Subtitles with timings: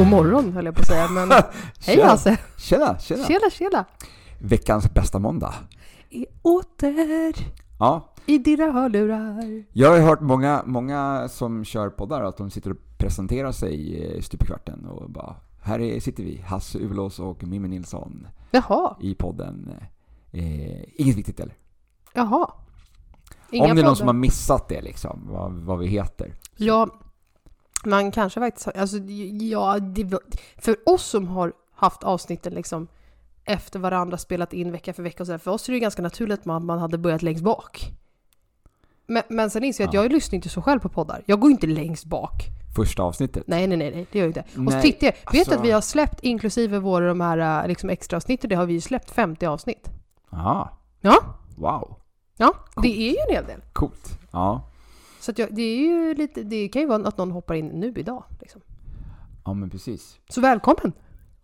[0.00, 1.30] God morgon höll jag på att säga, men
[1.86, 2.00] hej.
[2.02, 2.38] Hasse!
[2.56, 3.24] Tjena, tjena!
[3.24, 3.84] Tjena tjena!
[4.38, 5.54] Veckans bästa måndag.
[6.10, 7.34] Är åter
[7.78, 9.64] Ja, i dina hörlurar.
[9.72, 14.22] jag har hört många, många som kör poddar att de sitter och presenterar sig i
[14.22, 18.96] stup i kvarten och bara här är, sitter vi, Hasse Ulås och Mimmi Nilsson Jaha,
[19.00, 19.70] i podden
[20.32, 21.54] eh, Inget viktigt eller?
[22.12, 22.50] jaha.
[23.52, 26.34] Om det är någon som har missat det liksom, vad, vad vi heter.
[26.56, 26.88] Ja,
[27.84, 28.96] man kanske faktiskt har, alltså
[29.40, 30.18] ja, det,
[30.58, 32.88] för oss som har haft avsnitten liksom
[33.44, 36.02] efter varandra, spelat in vecka för vecka och sådär, för oss är det ju ganska
[36.02, 37.90] naturligt att man, man hade börjat längst bak.
[39.06, 40.02] Men, men sen inser jag att Ja.
[40.02, 41.22] jag lyssnar inte så själv på poddar.
[41.26, 42.32] Jag går inte längst bak.
[42.76, 43.44] Första avsnittet.
[43.46, 44.40] Nej, nej, nej, nej det gör jag inte.
[44.40, 47.20] Och så Nej, tittar jag, vet du alltså- att vi har släppt, inklusive våra de
[47.20, 49.90] här äh, liksom extra avsnitten, det har vi ju släppt 50 avsnitt.
[50.30, 51.18] Ja, Ja,
[51.56, 51.96] wow.
[52.36, 53.60] ja, det är ju en hel del.
[53.72, 54.18] Coolt.
[54.30, 54.62] Ja,
[55.20, 57.92] Så jag, det är ju lite, det kan ju vara att någon hoppar in nu
[57.96, 58.24] idag.
[58.40, 58.60] Liksom.
[59.44, 60.18] ja men precis.
[60.28, 60.92] Så välkommen!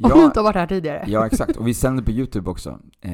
[0.02, 1.04] Om du Ja, inte har varit här tidigare.
[1.08, 1.56] ja, exakt.
[1.56, 3.12] Och vi sänder på YouTube också, eh,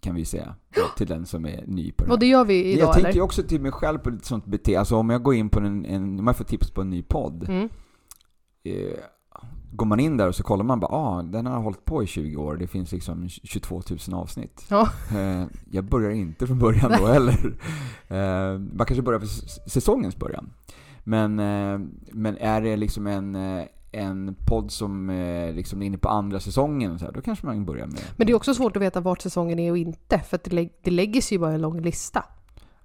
[0.00, 0.54] kan vi säga.
[0.96, 2.12] Till den som är ny på det här.
[2.14, 3.22] Och det gör vi jag idag tänker ju eller?
[3.22, 4.78] också till mig själv på lite sånt beteende.
[4.80, 7.02] Alltså om jag går in på en, en om jag får tips på en ny
[7.02, 7.48] podd.
[7.48, 7.68] Mm.
[8.64, 8.98] Eh,
[9.72, 12.06] går man in där och så kollar man bara, ah, den har hållit på i
[12.06, 12.56] 20 år.
[12.56, 14.64] Det finns liksom 22 000 avsnitt.
[14.68, 14.88] Ja.
[15.18, 17.54] Eh, jag börjar inte från början då heller.
[18.08, 20.52] Eh, man kanske börjar s- säsongens början.
[21.04, 21.78] Men, eh,
[22.12, 23.34] men är det liksom en,
[23.92, 27.64] en podd som eh, liksom är inne på andra säsongen, så här, då kanske man
[27.64, 28.00] börjar med...
[28.16, 30.50] Men det är också svårt att veta vart säsongen är och inte, för att det,
[30.50, 32.24] lä- det lägger sig ju bara en lång lista.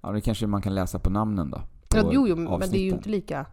[0.00, 1.56] Ja, det kanske man kan läsa på namnen då.
[1.88, 3.46] på Ja, jo, jo, men det är ju inte lika...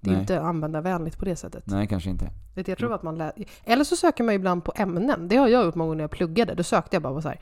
[0.00, 0.20] Det är Nej.
[0.20, 1.64] inte användarvänligt på det sättet.
[1.66, 2.30] Nej, kanske inte.
[2.54, 3.32] Det jag tror att man lä-
[3.64, 5.28] Eller så söker man ibland på ämnen.
[5.28, 6.54] Det har jag gjort många gånger när jag pluggade.
[6.54, 7.40] Då sökte jag bara på så här,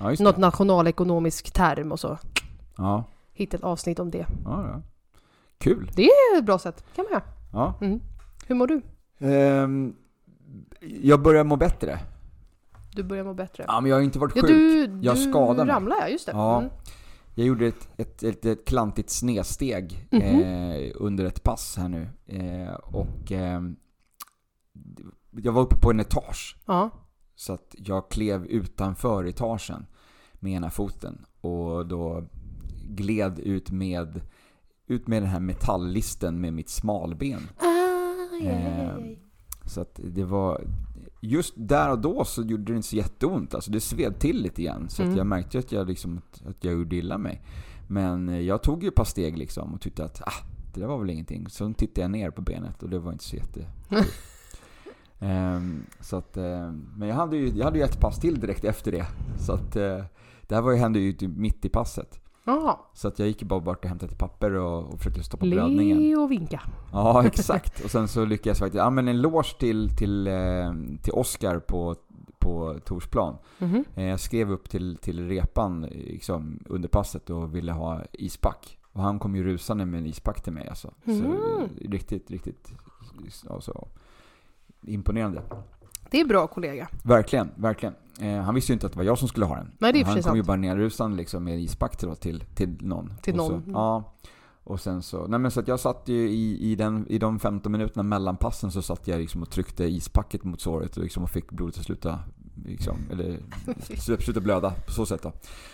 [0.00, 2.18] Ja, något nationalekonomisk term och så
[2.76, 4.26] Ja, hittade ett avsnitt om det.
[4.44, 4.82] ja, ja.
[5.58, 5.90] Kul.
[5.94, 6.84] Det är ett bra sätt.
[6.94, 7.22] kan man göra.
[7.52, 7.74] Ja.
[7.80, 8.00] Mm.
[8.46, 8.80] Hur mår du?
[9.18, 9.94] Ehm,
[11.02, 11.98] jag börjar må bättre.
[12.92, 13.64] Du börjar må bättre.
[13.68, 14.50] Ja, men jag har inte varit Ja, sjuk.
[14.50, 15.74] du, Jag du skadade mig.
[15.74, 16.08] ramlade, ja.
[16.08, 16.32] Just det.
[16.32, 16.58] Ja.
[16.58, 16.70] Mm.
[17.40, 20.22] Jag gjorde ett, ett, ett, ett klantigt snedsteg Mhm.
[20.22, 22.08] eh, under ett pass här nu.
[22.26, 23.76] Eh, och ehm,
[25.30, 26.56] jag var uppe på en etage.
[26.66, 26.90] Ja.
[27.34, 29.86] Så att jag klev utanför etagen
[30.34, 31.24] med ena foten.
[31.40, 32.28] Och då
[32.88, 34.20] gled ut med,
[34.86, 37.40] ut med den här metalllisten med mitt smalben.
[37.58, 39.18] Aj, aj, Eh, aj.
[39.70, 40.64] Så att det var...
[41.22, 43.54] Just där och då så gjorde det inte så jätteont.
[43.54, 44.88] Alltså det sved till lite grann.
[44.88, 45.12] Så Mm.
[45.12, 47.42] att jag märkte att jag, liksom, att jag gjorde illa mig.
[47.88, 50.44] Men eh, jag tog ju ett par steg liksom och tyckte att ah,
[50.74, 51.48] det där var väl ingenting.
[51.48, 53.66] Så tittade jag ner på benet och det var inte så jätte...
[55.18, 58.64] Ehm, så att, eh, men jag hade, ju, jag hade ju ett pass till direkt
[58.64, 59.06] efter det.
[59.38, 60.04] Så att eh,
[60.48, 62.19] det här var ju, hände ju typ mitt i passet.
[62.44, 62.76] Jaha.
[62.94, 65.98] Så att jag gick bara bort och hämtade ett papper och, och försökte stoppa blödningen.
[65.98, 66.60] Le och vinka.
[66.92, 67.84] Ja, exakt.
[67.84, 71.58] Och sen så lyckades jag faktiskt, ja men en eloge till, till, eh, till Oscar
[71.58, 71.96] på,
[72.38, 73.36] på Torsplan.
[73.58, 73.84] Mhm.
[73.94, 78.78] Eh, Jag skrev upp till, till repan liksom, under passet och ville ha ispack.
[78.92, 80.90] Och han kom ju rusande med en ispack till mig alltså.
[81.04, 81.32] Så Mhm.
[81.32, 82.72] eh, riktigt, riktigt
[83.50, 83.88] alltså,
[84.82, 85.42] imponerande.
[86.10, 86.88] Det är bra kollega.
[87.04, 87.94] Verkligen, verkligen.
[88.20, 89.72] Eh, han visste ju inte att det var jag som skulle ha den.
[89.78, 90.46] Nej, han kom ju sant.
[90.46, 93.12] bara nerrusande liksom med ispack till, till, till någon.
[93.22, 93.62] Till Och så, någon.
[93.62, 93.74] Mm.
[93.74, 94.14] Ja.
[94.64, 97.40] Och sen så, nej men så att jag satt ju i, i, den, i de
[97.40, 101.22] 15 minuterna mellan passen så satt jag liksom och tryckte ispacket mot såret och, liksom
[101.22, 102.18] och fick blodet att sluta,
[102.66, 103.38] liksom, eller
[104.18, 105.32] sluta, blöda på så sätt då.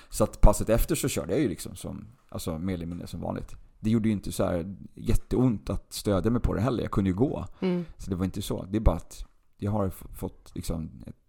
[0.08, 3.20] Så att passet efter så körde jag ju liksom som, alltså mer eller mindre som
[3.20, 3.56] vanligt.
[3.80, 7.10] Det gjorde ju inte så här jätteont att stödja mig på det heller, jag kunde
[7.10, 7.46] ju gå.
[7.60, 7.84] Mm.
[7.96, 8.66] Så det var inte så.
[8.70, 9.26] Det är bara att
[9.58, 11.25] jag har fått liksom ett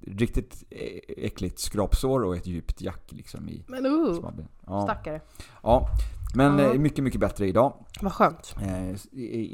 [0.00, 4.48] riktigt ä- äckligt skrapsår och ett djupt jack liksom i Men uh, smalben.
[4.66, 4.82] Ja.
[4.82, 5.20] stackare.
[5.62, 5.88] ja.
[6.36, 7.84] Men eh, mycket, mycket bättre idag.
[8.00, 8.54] Vad skönt.
[8.62, 8.96] Eh,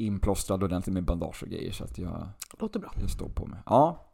[0.07, 2.29] inplåstrad ordentligt med bandage och grejer så att jag,
[2.59, 2.91] Låter bra.
[3.01, 3.59] jag står på mig.
[3.67, 4.07] Ja.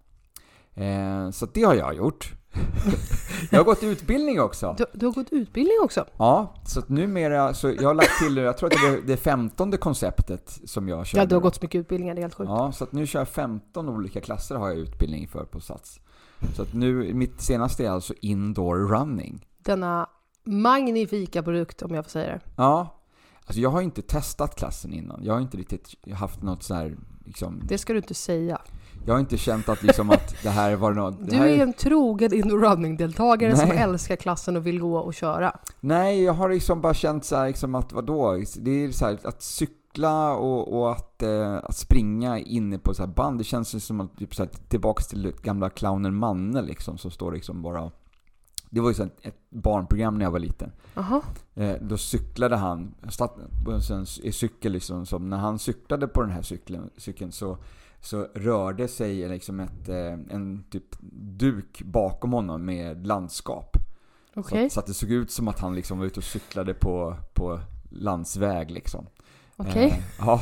[0.75, 2.33] Eh, så det har jag gjort.
[3.51, 4.75] jag har gått utbildning också.
[4.79, 6.07] Du, du har gått utbildning också?
[6.17, 9.17] Ja, så att numera, så jag har lagt till, jag tror att det är det
[9.17, 11.19] femtonde konceptet som jag kör.
[11.19, 12.49] Ja, du har gått så mycket utbildningar, det är helt sjukt.
[12.49, 16.01] Ja, så att nu kör jag 15 olika klasser har jag utbildning för på Sats.
[16.57, 19.47] Så att nu, mitt senaste är alltså indoor running.
[19.59, 20.09] Denna
[20.45, 22.41] magnifika produkt om jag får säga det.
[22.57, 22.93] Ja.
[23.47, 25.21] Alltså jag har inte testat klassen innan.
[25.25, 28.61] Jag har inte riktigt haft något så här, liksom, Det ska du inte säga.
[29.07, 31.31] Jag har inte känt att, liksom, att det här var något...
[31.31, 35.57] Du är en trogen indoor running-deltagare som älskar klassen och vill gå och köra.
[35.81, 38.43] Nej, jag har liksom bara känt så här, liksom att vadå?
[38.57, 43.07] Det är så här, att cykla och, och att, eh, att springa inne på så
[43.07, 47.11] band, det känns som att typ så här, tillbaks till gamla clownen Manne liksom, som
[47.11, 47.91] står liksom bara...
[48.71, 50.73] Det var ju ett barnprogram när jag var liten.
[50.95, 51.23] Jaha.
[51.55, 56.31] Eh, då cyklade han, stat- på en cykel liksom, som när han cyklade på den
[56.31, 57.59] här cykeln, cykeln så,
[58.07, 60.97] så rörde sig liksom ett, eh, en typ
[61.39, 63.77] duk bakom honom med landskap.
[64.35, 64.71] Okej.
[64.71, 67.17] Så, så att det såg ut som att han liksom var ute och cyklade på,
[67.35, 67.61] på
[67.91, 69.07] landsväg liksom.
[69.57, 69.87] Okej.
[69.87, 70.41] Eh, ja,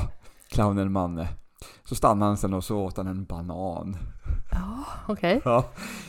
[0.48, 1.28] clownen Manne.
[1.84, 3.96] Så stannade han sen och så åt han en banan.
[4.50, 5.40] Ja, okej.
[5.44, 5.64] Ja.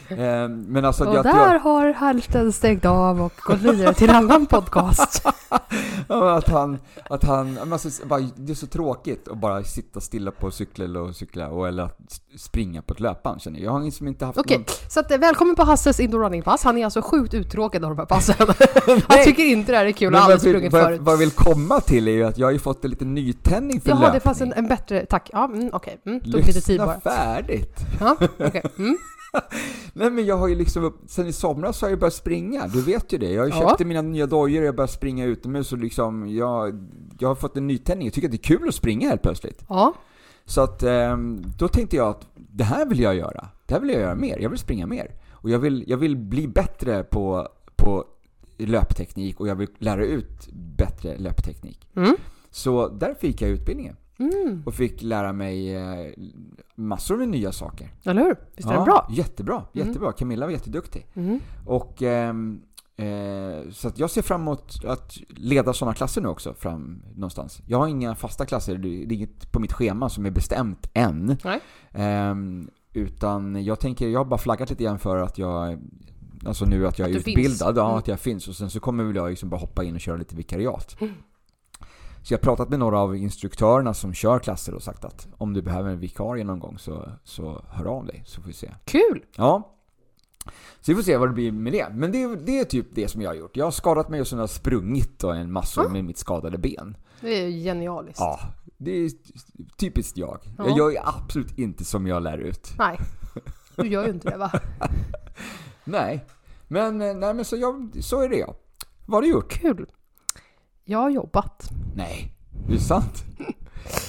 [0.10, 4.10] Eh, men alltså Och jag, där jag, har Halten stängt av och gått vidare till
[4.10, 5.26] en annan podcast.
[6.08, 6.78] att han,
[7.10, 11.12] att han, alltså, bara, det är så tråkigt att bara sitta stilla på cykel eller
[11.12, 11.90] cykla och eller
[12.38, 13.66] springa på ett löpband känner jag.
[13.66, 14.66] Jag har liksom inte haft Okej, någon...
[14.90, 16.64] så att, eh, välkommen på Hasses indoor running-pass.
[16.64, 18.36] Han är alltså sjukt uttråkad av de här passen.
[19.08, 21.02] Han tycker inte det här är kul och har aldrig sprungit vad, förut.
[21.02, 23.82] vad jag vill komma till är ju att jag har ju fått en liten nytändning
[23.82, 24.14] för Jaha, löpning.
[24.14, 25.06] det fanns en, en bättre...
[25.06, 25.30] Tack.
[25.34, 26.02] Ja, mm, okej.
[26.06, 27.00] Mm, tog Lyssna lite tid bara.
[27.00, 27.80] färdigt!
[28.00, 28.64] Ja, okej.
[28.78, 28.98] Mm.
[29.94, 32.82] Nej men jag har ju liksom, upp- sen i somras har jag börjat springa, du
[32.82, 33.32] vet ju det.
[33.32, 33.54] Jag Ja.
[33.70, 36.88] köpte mina nya dojor och jag började springa utomhus och liksom, jag,
[37.20, 38.08] jag har fått en nytändning.
[38.08, 39.66] Jag tycker att det är kul att springa helt plötsligt.
[39.70, 39.94] Ja,
[40.46, 43.48] Så att, ehm, då tänkte jag att det här vill jag göra.
[43.66, 44.40] Det här vill jag göra mer.
[44.40, 45.12] Jag vill springa mer.
[45.32, 48.06] Och jag vill, jag vill bli bättre på, på
[48.58, 51.88] löpteknik och jag vill lära ut bättre löpteknik.
[51.96, 52.16] Mm.
[52.52, 54.64] Så därför gick jag utbildningen mm.
[54.66, 56.12] och fick lära mig eh,
[56.76, 57.94] massor med nya saker.
[58.06, 58.36] eller hur?
[58.56, 59.08] Visst är Ja, den bra?
[59.12, 59.88] Jättebra, Mm.
[59.88, 60.12] jättebra.
[60.12, 61.08] Camilla var jätteduktig.
[61.14, 61.40] Mm.
[61.66, 62.62] Och, ehm,
[62.98, 67.62] eh, så jag ser fram emot att leda sådana klasser nu också fram någonstans.
[67.68, 71.38] Jag har inga fasta klasser, det är inget på mitt schema som är bestämt än.
[71.44, 71.60] Nej.
[71.94, 75.80] Ehm, utan jag tänker, jag har bara flaggat lite grann för att jag
[76.46, 77.38] Alltså nu att jag Att är du finns.
[77.38, 77.98] utbildad, ja, Mm.
[77.98, 78.48] att jag finns.
[78.48, 80.98] Och sen så kommer väl jag liksom bara hoppa in och köra lite vikariat.
[82.26, 82.28] Mm.
[82.28, 85.54] Så jag har pratat med några av instruktörerna som kör klasser och sagt att om
[85.54, 88.72] du behöver en vikarie någon gång så, så hör av dig så får vi se.
[88.86, 89.24] Kul!
[89.36, 89.72] Ja.
[90.82, 91.88] Så vi får se vad det blir med det.
[91.94, 93.58] Men det, är- det är typ det som jag har gjort.
[93.58, 95.90] Jag har skadat mig och sen har jag sprungit då en massor Ja.
[95.90, 96.98] med mitt skadade ben.
[97.22, 98.20] Det är genialiskt.
[98.20, 98.40] Ja,
[98.78, 99.12] det är
[99.78, 100.40] typiskt jag.
[100.58, 100.68] Ja.
[100.68, 102.74] Jag gör ju absolut inte som jag lär ut.
[102.78, 103.00] Nej,
[103.76, 104.52] du gör ju inte det va?
[105.84, 106.26] Nej.
[106.68, 108.56] Men, eh, nej, men så, jag, så är det jag.
[109.06, 109.52] Vad har du gjort?
[109.52, 109.86] Kul!
[110.86, 111.70] Jag har jobbat.
[111.96, 112.34] Nej,
[112.68, 113.24] det är sant.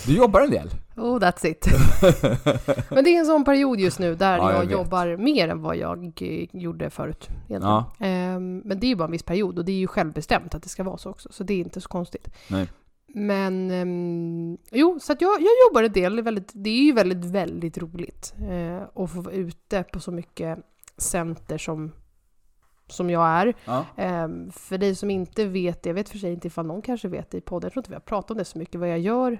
[0.06, 0.70] Du jobbar en del.
[0.96, 1.67] Oh, that's it.
[2.90, 5.62] Men det är en sån period just nu där Ja, jag jag, jobbar mer än
[5.62, 7.28] vad jag eh, gjorde förut.
[7.49, 7.93] Ja.
[8.00, 10.62] Ehm, Men det är ju bara en viss period och det är ju självbestämt att
[10.62, 11.28] det ska vara så också.
[11.32, 12.28] Så det är inte så konstigt.
[12.50, 12.69] Nej.
[13.06, 16.17] Men ehm, jo, så att jag, jag jobbar en del.
[16.17, 18.34] Det är, väldigt, det är ju väldigt, väldigt roligt.
[18.50, 20.58] Eh, att få vara ute på så mycket
[20.96, 21.93] center som,
[22.88, 23.55] som jag är.
[23.65, 23.85] Ja.
[23.97, 27.09] Ehm, för dig som inte vet det, jag vet för sig inte ifall någon kanske
[27.09, 28.88] vet det i podden, jag tror inte vi har pratat om det så mycket, vad
[28.88, 29.38] jag gör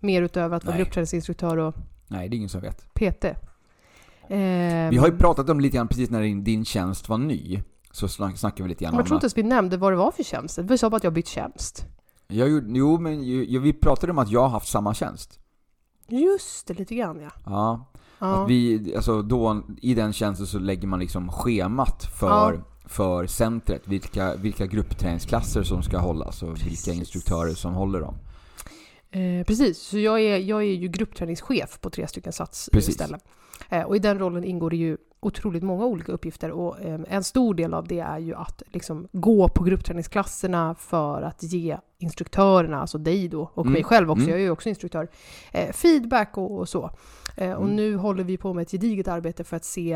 [0.00, 1.74] mer utöver att vara gruppträningsinstruktör och
[2.08, 2.94] Nej, det är ingen som vet.
[2.94, 3.24] PT.
[4.28, 7.62] Ehm, Vi har ju pratat om lite grann precis när din, din tjänst var ny.
[7.90, 9.36] Så snack, snackade vi lite grann jag om tror inte att...
[9.36, 10.58] ens vi nämnde vad det var för tjänst.
[10.58, 11.86] Vi sa bara att jag bytt tjänst.
[12.28, 15.38] Jag gjorde, jo, men ju, vi pratade om att jag har haft samma tjänst.
[16.08, 17.30] Just det, lite grann ja.
[17.46, 17.86] Ja.
[18.22, 18.42] Ja.
[18.44, 22.58] Att vi, alltså då, i den tjänsten så lägger man liksom schemat för, Ja.
[22.84, 23.82] för centret.
[23.88, 26.86] Vilka, vilka gruppträningsklasser som ska hållas och Precis.
[26.88, 28.14] vilka instruktörer som håller dem.
[29.10, 33.20] Eh, precis, så jag är, jag är ju gruppträningschef på tre stycken satsställen.
[33.68, 37.24] Eh, och i den rollen ingår det ju otroligt många olika uppgifter och eh, en
[37.24, 42.80] stor del av det är ju att liksom gå på gruppträningsklasserna för att ge instruktörerna,
[42.80, 43.72] alltså dig då och Mm.
[43.72, 44.30] mig själv också, Mm.
[44.30, 45.08] jag är ju också instruktör,
[45.52, 46.90] eh, feedback och, och så.
[47.36, 47.76] Eh, och Mm.
[47.76, 49.92] nu håller vi på med ett gediget arbete för att se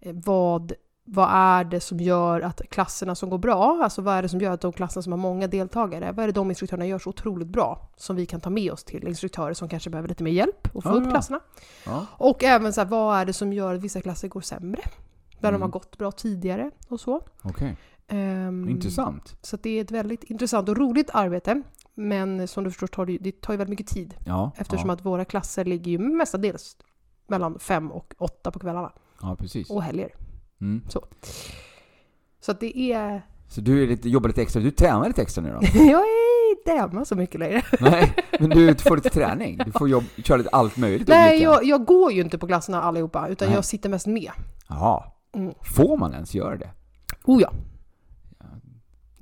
[0.00, 0.72] eh, vad
[1.06, 4.40] vad är det som gör att klasserna som går bra, alltså vad är det som
[4.40, 7.10] gör att de klasserna som har många deltagare, vad är det de instruktörerna gör så
[7.10, 10.30] otroligt bra som vi kan ta med oss till instruktörer som kanske behöver lite mer
[10.32, 11.10] hjälp och få Ah, upp ja.
[11.10, 11.40] klasserna?
[11.86, 12.06] Ja.
[12.12, 14.82] Och även så här, vad är det som gör att vissa klasser går sämre?
[15.30, 15.62] Där de Mm.
[15.62, 17.20] har gått bra tidigare och så.
[17.42, 17.76] Okej,
[18.08, 19.36] Ehm, intressant.
[19.42, 21.62] Så det är ett väldigt intressant och roligt arbete.
[21.94, 24.14] Men som du förstår tar det, det tar ju väldigt mycket tid.
[24.26, 24.94] Ja, Eftersom ja.
[24.94, 26.76] att våra klasser ligger ju mestadels
[27.26, 28.92] mellan fem och åtta på kvällarna.
[29.22, 29.70] ja, precis.
[29.70, 30.14] Och helger.
[30.60, 30.82] Mm.
[32.40, 33.22] Så att det är...
[33.48, 35.60] Så du är lite, jobbar lite extra, du tränar lite extra nu då?
[35.78, 37.62] jag är inte hemma så mycket längre.
[37.80, 39.58] Nej, men du får lite träning.
[39.64, 42.82] Du får jobb, köra lite allt möjligt Nej, jag, jag går ju inte på klasserna
[42.82, 43.54] allihopa, utan Nej.
[43.54, 44.30] jag sitter mest med.
[44.68, 45.04] Jaha.
[45.34, 45.54] Mm.
[45.74, 46.70] Får man ens göra det?
[47.24, 47.52] Oh ja.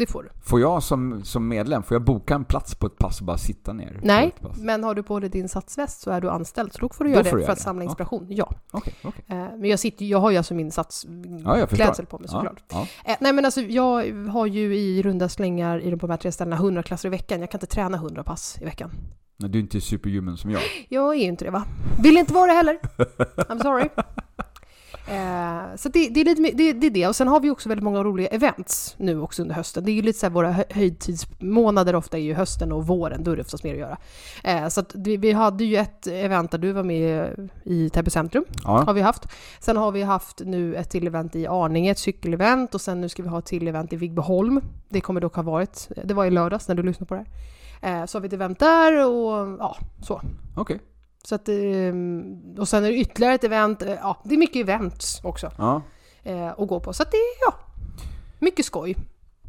[0.07, 0.29] Det får du.
[0.45, 3.39] Får jag som, som medlem, får jag boka en plats på ett pass och bara
[3.39, 4.01] sitta ner?
[4.03, 7.05] Nej, men har du på dig din satsväst så är du anställd, så då får
[7.05, 7.65] du Då göra får det du för göra att det.
[7.65, 7.89] samla Ja.
[7.89, 8.27] inspiration.
[8.29, 8.53] Ja.
[8.71, 9.25] Okej, okej.
[9.29, 12.05] Eh, Men jag, sitter, jag har ju alltså min Ja, satsklädsel förstår.
[12.05, 12.63] på mig Ja, såklart.
[12.73, 12.87] ja.
[13.05, 16.19] Eh, nej men alltså jag har ju i runda slängar i de på de här
[16.19, 17.41] tre ställena 100 klasser i veckan.
[17.41, 18.91] Jag kan inte träna 100 pass i veckan.
[19.37, 20.61] Nej, Du är inte superhuman som jag.
[20.89, 21.65] Jag är ju inte det va?
[22.03, 22.79] Vill inte vara det heller.
[23.37, 23.89] I'm sorry.
[25.09, 27.09] Eh, så det, det, är lite, det, det är det.
[27.09, 29.85] Och sen har vi också väldigt många roliga events nu också under hösten.
[29.85, 33.25] Det är ju lite så här våra hö- höjdtidsmånader ofta är ju hösten och våren.
[33.25, 33.99] Då är det oftast mer att göra.
[34.45, 38.11] Eh, så att vi, vi hade ju ett event där du var med i Täby
[38.11, 38.45] centrum.
[38.65, 38.83] Ja.
[38.87, 39.29] Har vi haft.
[39.61, 42.75] Sen har vi haft nu ett till event i Arninge, ett cykelevent.
[42.75, 44.61] Och sen nu ska vi ha ett till event i Vigbyholm.
[44.89, 48.01] Det kommer dock ha varit, det var i lördags när du lyssnade på det här.
[48.01, 50.21] Eh, så har vi ett event där och ja, så.
[50.57, 50.79] Okej.
[51.25, 53.83] Så att, ehm, och sen är det ytterligare ett event.
[53.83, 55.83] eh, Ja, det är mycket events också Ja.
[56.23, 56.93] eh, att gå på.
[56.93, 57.55] Så att det är, ja,
[58.39, 58.97] mycket skoj.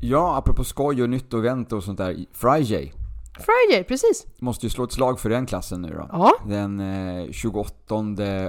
[0.01, 2.25] ja, apropå skoj och nytt och event och sånt där.
[2.34, 2.94] Friday.
[3.39, 4.25] Friday, precis.
[4.39, 6.08] Måste ju slå ett slag för den klassen nu då.
[6.12, 6.32] Ja.
[6.48, 7.96] Den eh, 28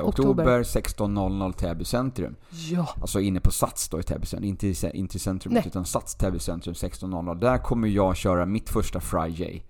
[0.02, 2.36] oktober 16.00 Täby centrum.
[2.70, 2.88] Ja.
[3.00, 4.48] Alltså inne på Sats då i Täby centrum.
[4.48, 5.66] Inte i, inte i centrumet Nej.
[5.66, 7.40] utan Sats Täby centrum 16.00.
[7.40, 9.62] Där kommer jag köra mitt första Friday.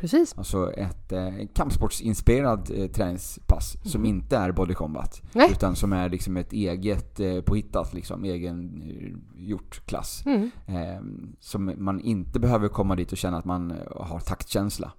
[0.00, 0.38] Precis.
[0.38, 5.22] Alltså ett eh, kampsportsinspirerad eh, träningspass som inte är body combat.
[5.32, 5.50] Nej.
[5.52, 10.22] Utan som är liksom ett eget eh, påhittat, liksom, egen eh, gjort klass.
[10.26, 10.50] Mm.
[10.66, 11.00] Eh,
[11.40, 14.92] som man inte behöver komma dit och känna att man eh, har taktkänsla.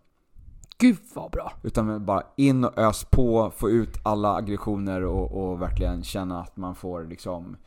[0.77, 1.51] Gud vad bra.
[1.63, 6.57] Utan bara in och ös på, få ut alla aggressioner och, och verkligen känna att
[6.57, 7.57] man får liksom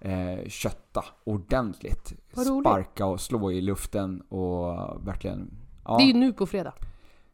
[0.00, 2.12] eh, kötta ordentligt.
[2.32, 4.76] Sparka och slå i luften och
[5.06, 5.50] verkligen...
[5.88, 6.72] Ja, Det är ju nu på fredag.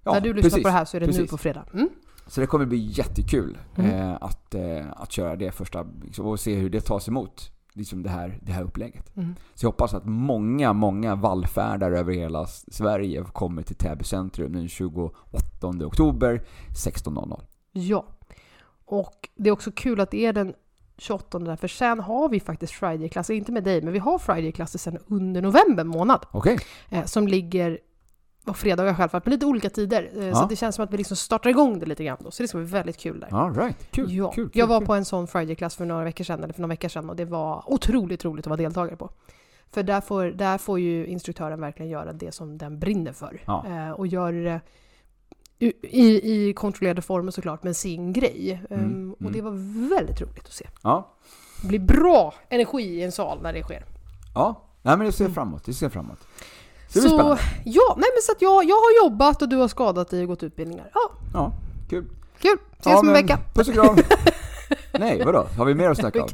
[0.05, 0.63] ja, När du lyssnar precis.
[0.63, 1.31] på det här så är det nu precis.
[1.31, 1.65] på fredag.
[1.75, 1.89] Mm.
[2.27, 3.91] Så det kommer bli jättekul Mm.
[3.91, 7.51] eh, att, eh, att köra det första liksom, och se hur det tas emot.
[7.77, 9.17] Liksom det här, det här upplägget.
[9.17, 9.35] Mm.
[9.55, 14.69] Så jag hoppas att många, många vallfärdar över hela Sverige kommer till Täby centrum den
[14.69, 16.43] 28 oktober
[16.75, 17.41] 16.00.
[17.73, 18.05] Ja.
[18.85, 20.55] Och det är också kul att det är den
[20.99, 24.79] 28 där, för sen har vi faktiskt Friday-klasser, inte med dig, men vi har Friday-klasser
[24.79, 26.27] sen under november månad.
[26.31, 26.59] Okej?
[26.91, 27.79] Eh, som ligger
[28.45, 30.11] på fredagar självfallet, på lite olika tider.
[30.17, 30.35] Eh, Ja.
[30.35, 32.31] Så det känns som att vi liksom startar igång det lite grann då.
[32.31, 33.35] Så det ska bli väldigt kul där.
[33.35, 33.91] All right.
[33.91, 34.31] Kul, ja.
[34.33, 34.59] kul, kul.
[34.59, 34.87] jag var kul.
[34.87, 37.25] på en sån Friday-klass för några veckor sedan, eller för några veckor sedan, och det
[37.25, 39.11] var otroligt roligt att vara deltagare på.
[39.71, 43.43] För där får, där får ju instruktören verkligen göra det som den brinner för.
[43.47, 43.65] Ja.
[43.69, 44.61] Eh, och gör det
[45.59, 48.61] i, i, i kontrollerade former såklart, men sin grej.
[48.71, 49.33] Mm, Ehm, och mm.
[49.33, 50.69] det var väldigt roligt att se.
[50.83, 51.15] Ja.
[51.63, 53.85] Det blir bra energi i en sal när det sker.
[54.35, 54.63] Ja.
[54.83, 55.65] Nej men det ser jag fram emot.
[55.65, 56.19] Det ser jag fram emot.
[56.21, 56.27] Så
[56.95, 57.43] det blir Så, spännande.
[57.65, 60.29] ja, nej men så att jag, jag har jobbat och du har skadat dig och
[60.29, 60.91] gått utbildningar.
[60.95, 61.01] Ja,
[61.35, 61.53] Ja,
[61.91, 62.05] kul.
[62.39, 62.59] kul!
[62.81, 63.39] Ses ja, om en vecka.
[63.55, 63.97] Puss och kram.
[64.99, 65.47] Nej, vadå?
[65.59, 66.29] Har vi mer att snacka om?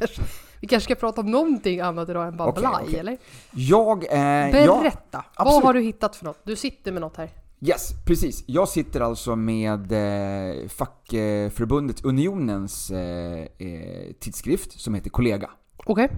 [0.61, 2.99] vi kanske ska prata om någonting annat idag än bara blaj, okej.
[2.99, 3.19] eller?
[3.51, 5.25] Jag, eh, Berätta!
[5.39, 5.65] vad absolut.
[5.65, 6.39] har du hittat för något?
[6.45, 7.31] Du sitter med något här.
[7.67, 8.45] Yes, precis.
[8.47, 15.51] Jag sitter alltså med eh, fackförbundet Unionens eh, eh, tidskrift som heter Kollega.
[15.87, 16.09] Okej?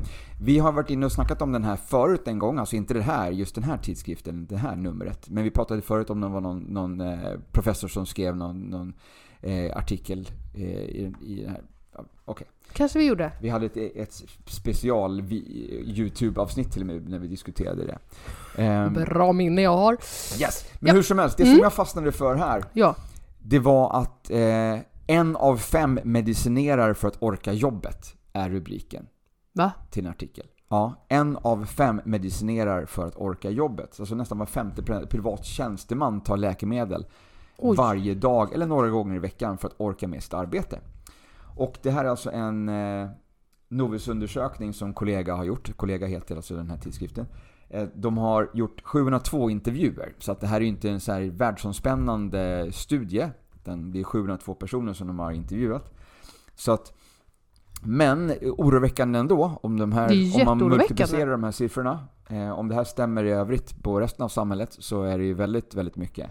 [0.40, 3.02] Vi har varit inne och snackat om den här förut en gång, alltså inte det
[3.02, 5.28] här, just den här tidskriften, det här numret.
[5.28, 7.18] Men vi pratade förut om det var någon, någon eh,
[7.52, 8.92] professor som skrev någon, någon
[9.40, 11.60] eh, artikel eh, i, i den här.
[12.24, 12.46] Okej.
[12.72, 13.32] Kanske vi gjorde.
[13.40, 15.20] Vi hade ett, ett special
[15.86, 17.98] YouTube-avsnitt till och med när vi diskuterade det.
[18.62, 19.92] Ehm, Bra minne jag har.
[20.40, 20.64] yes!
[20.80, 20.94] Men Ja.
[20.94, 21.54] hur som helst, det Mm.
[21.56, 22.96] som jag fastnade för här, Ja.
[23.42, 29.06] det var att eh, en av fem medicinerar för att orka jobbet, är rubriken
[29.52, 29.72] Va?
[29.90, 30.46] till en artikel.
[30.68, 33.96] Ja, en av fem medicinerar för att orka jobbet.
[34.00, 37.06] Alltså nästan var femte pri- privat tjänsteman tar läkemedel
[37.58, 37.76] Oj.
[37.76, 40.80] varje dag eller några gånger i veckan för att orka med sitt arbete.
[41.56, 43.08] Och det här är alltså en eh,
[43.68, 45.76] Novusundersökning som kollega har gjort.
[45.76, 47.26] Kollega heter alltså den här tidskriften.
[47.68, 50.14] Eh, De har gjort 702 intervjuer.
[50.18, 53.28] Så att det här är inte en så här världsomspännande studie.
[53.54, 55.92] Utan det är 702 personer som de har intervjuat.
[56.54, 56.92] Så att,
[57.84, 62.08] men eh, oroväckande ändå om, de här, om man multiplicerar de här siffrorna.
[62.28, 65.34] Eh, om det här stämmer i övrigt på resten av samhället så är det ju
[65.34, 66.30] väldigt, väldigt mycket.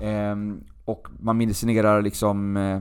[0.00, 2.80] Ehm, och man medicinerar liksom eh,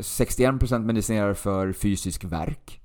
[0.00, 2.80] 61% medicinerar för fysisk värk.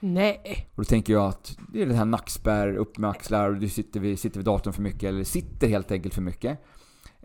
[0.00, 0.68] Nej.
[0.74, 3.68] Och då tänker jag att det är det här nackspärr, upp med axlar, och du
[3.68, 6.58] sitter vid, sitter vid datorn för mycket, eller sitter helt enkelt för mycket.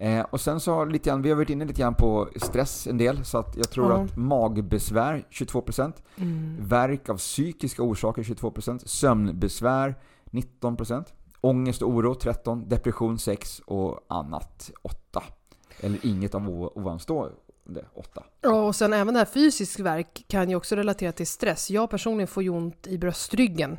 [0.01, 2.97] Eh, och sen så lite grann, vi har varit inne lite grann på stress en
[2.97, 3.97] del, så att jag tror Ja.
[4.03, 6.57] att magbesvär 22%, Mm.
[6.59, 9.95] värk av psykiska orsaker 22%, sömnbesvär
[10.31, 15.23] 19%, ångest och oro 13%, depression 6% och annat 8%.
[15.79, 17.35] Eller inget av ovanstående
[17.95, 18.23] 8%.
[18.41, 21.69] Ja, och sen även det här fysisk verk kan ju också relatera till stress.
[21.71, 23.77] Jag personligen får ju ont i bröstryggen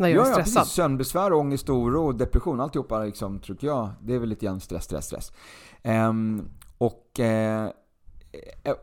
[0.00, 0.62] när jag ja, är ja, stressad.
[0.62, 0.74] precis.
[0.74, 5.06] Sömnbesvär, ångest, oro, depression, alltihopa liksom, tycker jag, det är väl lite grann stress, stress,
[5.06, 5.32] stress.
[5.82, 7.70] Ehm, och eh,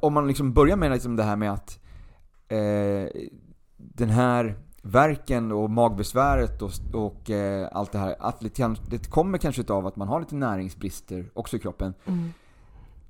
[0.02, 1.80] om man liksom börjar med liksom det här med att
[2.48, 3.22] eh,
[3.78, 9.38] den här verken och magbesväret och, och eh, allt det här, att lite, det kommer
[9.38, 11.94] kanske av att man har lite näringsbrister också i kroppen.
[12.06, 12.30] Mm.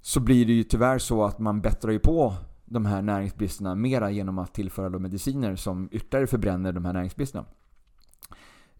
[0.01, 2.33] Så blir det ju tyvärr så att man bättrar ju på
[2.65, 7.45] de här näringsbristerna mera genom att tillföra då mediciner som ytterligare förbränner de här näringsbristerna.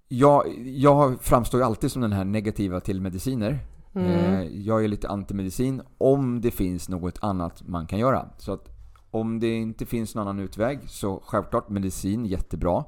[0.07, 3.59] Jag, jag framstår ju alltid som den här negativa till mediciner.
[3.93, 4.11] Mm.
[4.11, 8.29] Eh, jag är lite antimedicin om det finns något annat man kan göra.
[8.37, 8.69] Så att
[9.11, 12.85] om det inte finns någon annan utväg så självklart medicin jättebra.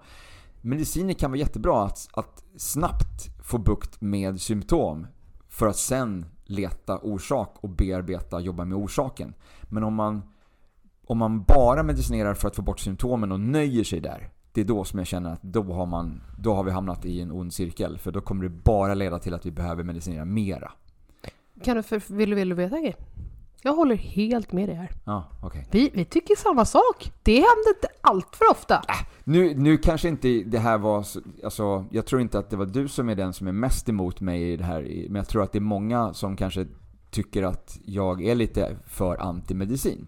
[0.62, 5.08] Mediciner kan vara jättebra att, att snabbt få bukt med symptom
[5.48, 9.34] för att sen leta orsak och bearbeta, jobba med orsaken.
[9.64, 10.22] Men om man,
[11.06, 14.30] om man bara medicinerar för att få bort symptomen och nöjer sig där.
[14.60, 17.22] Det är då som jag känner att då har, man, då har vi hamnat i
[17.22, 17.98] en ond cirkel.
[17.98, 20.72] För då kommer det bara leda till att vi behöver medicinera mera.
[21.64, 22.96] Kan du, för, vill, du, vill du veta en grej?
[23.62, 24.92] Jag håller helt med dig här.
[25.06, 25.68] Ja, okej.
[25.72, 27.12] Vi, vi tycker samma sak.
[27.24, 28.82] Det händer inte allt för ofta.
[29.24, 32.66] Nu, nu kanske inte det här var, så- alltså, jag tror inte att det var
[32.66, 35.06] du som är den som är mest emot mig i det här.
[35.10, 36.68] Men jag tror att det är många som kanske
[37.12, 40.08] tycker att jag är lite för antimedicin.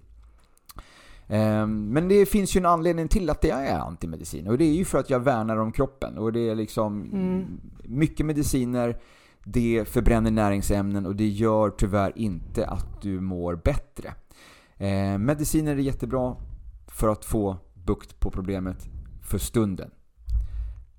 [1.32, 4.48] Ehm, Men det finns ju en anledning till att jag är antimedicin.
[4.48, 6.18] Och det är ju för att jag värnar om kroppen.
[6.18, 7.46] Och det är liksom Mm.
[7.84, 8.98] mycket mediciner,
[9.44, 14.14] det förbränner näringsämnen och det gör tyvärr inte att du mår bättre.
[14.78, 16.36] Eh, mediciner är jättebra
[16.88, 18.88] för att få bukt på problemet
[19.24, 19.92] för stunden.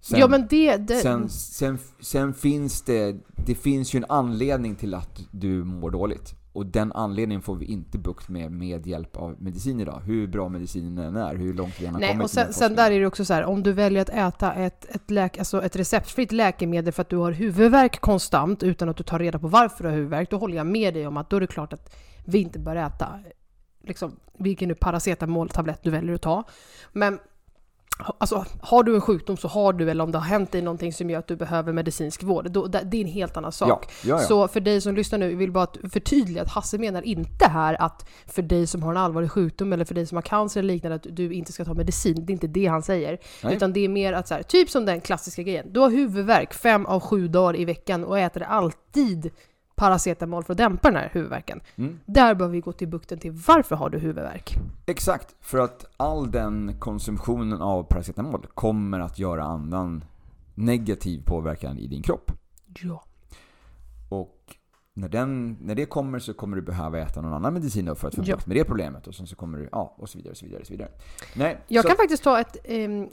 [0.01, 0.77] Sen, ja men det...
[0.77, 5.91] det sen, sen, sen finns det, det finns ju en anledning till att du mår
[5.91, 6.35] dåligt.
[6.53, 10.01] Och den anledningen får vi inte bukt med med hjälp av medicin idag.
[10.07, 12.77] Hur bra medicinen än är, hur långt vi än har Nej, kommit och sen, sen
[12.77, 15.63] där är det också så här, om du väljer att äta ett, ett, läk, alltså
[15.63, 19.49] ett receptfritt läkemedel för att du har huvudvärk konstant utan att du tar reda på
[19.49, 21.73] varför du har huvudvärk, då håller jag med dig om att då är det klart
[21.73, 23.21] att vi inte bör äta
[23.83, 26.45] liksom, vilken nu paracetamoltablett du väljer att ta.
[26.93, 27.19] Men
[28.19, 30.93] Alltså, har du en sjukdom så har du, eller om det har hänt dig någonting
[30.93, 33.69] som gör att du behöver medicinsk vård, då, det är en helt annan sak.
[33.69, 34.27] Ja, ja, ja.
[34.29, 38.09] Så för dig som lyssnar nu, vill bara förtydliga att Hasse menar inte här att
[38.27, 40.97] för dig som har en allvarlig sjukdom eller för dig som har cancer eller liknande
[40.97, 42.27] att du inte ska ta medicin.
[42.27, 43.19] Det är inte det han säger.
[43.43, 43.57] Nej.
[43.57, 45.73] Utan det är mer att så här, typ som den klassiska grejen.
[45.73, 49.31] Du har huvudvärk fem av sju dagar i veckan och äter alltid
[49.77, 51.61] paracetamol för att dämpa den här huvudvärken.
[51.77, 52.01] Mm.
[52.07, 54.57] Där bör vi gå till bukten till varför har du huvudvärk?
[54.87, 60.05] Exakt, för att all den konsumtionen av paracetamol kommer att göra annan
[60.55, 62.33] negativ påverkan i din kropp.
[62.83, 63.05] Ja.
[64.09, 64.39] Och
[64.95, 68.09] när, den, när det kommer så kommer du behöva äta någon annan medicin då för
[68.09, 68.35] att få Ja.
[68.35, 69.07] bukt med det problemet.
[69.07, 70.89] Och sen så kommer du, ja, och så vidare, och så vidare, och så vidare.
[71.37, 72.57] Nej, Jag så, kan faktiskt ta ett,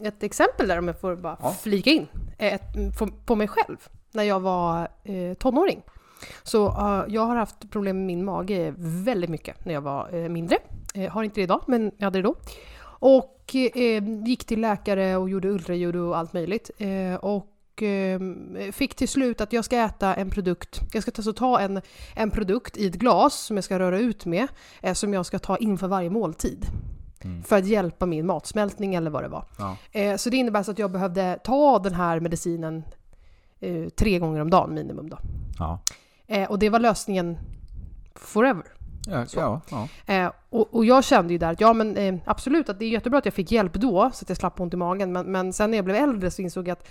[0.02, 1.52] ett exempel där om jag får bara Ja.
[1.62, 2.08] flika in.
[2.38, 3.78] Ett, på, på mig själv.
[4.12, 5.82] När jag var eh, tonåring.
[6.44, 10.30] Så eh, jag har haft problem med min mage väldigt mycket när jag var eh,
[10.30, 10.58] mindre.
[10.94, 12.36] Eh, har inte det idag, men jag hade det då.
[12.82, 16.72] Och eh, gick till läkare och gjorde ultraljud och allt möjligt.
[17.22, 18.20] Och eh,
[18.72, 20.80] fick till slut att jag ska äta en produkt.
[20.94, 21.82] Jag ska alltså ta en,
[22.16, 24.48] en produkt i ett glas som jag ska röra ut med.
[24.94, 26.66] Som jag ska ta inför varje måltid.
[27.22, 27.44] Mm.
[27.44, 29.46] För att hjälpa min matsmältning eller vad det var.
[29.58, 29.78] ja.
[29.92, 32.84] Eh, så det innebär så att jag behövde ta den här medicinen
[33.60, 35.18] eh, tre gånger om dagen minimum då.
[35.60, 35.80] Ja.
[36.30, 37.38] Eh, och det var lösningen
[38.16, 38.64] forever.
[39.08, 39.88] Ja, ja, ja.
[40.14, 42.90] Eh, och, och jag kände ju där att ja men eh, absolut att det är
[42.90, 45.12] jättebra att jag fick hjälp då så att jag slapp ont i magen.
[45.12, 46.88] Men, men sen när jag blev äldre så insåg jag att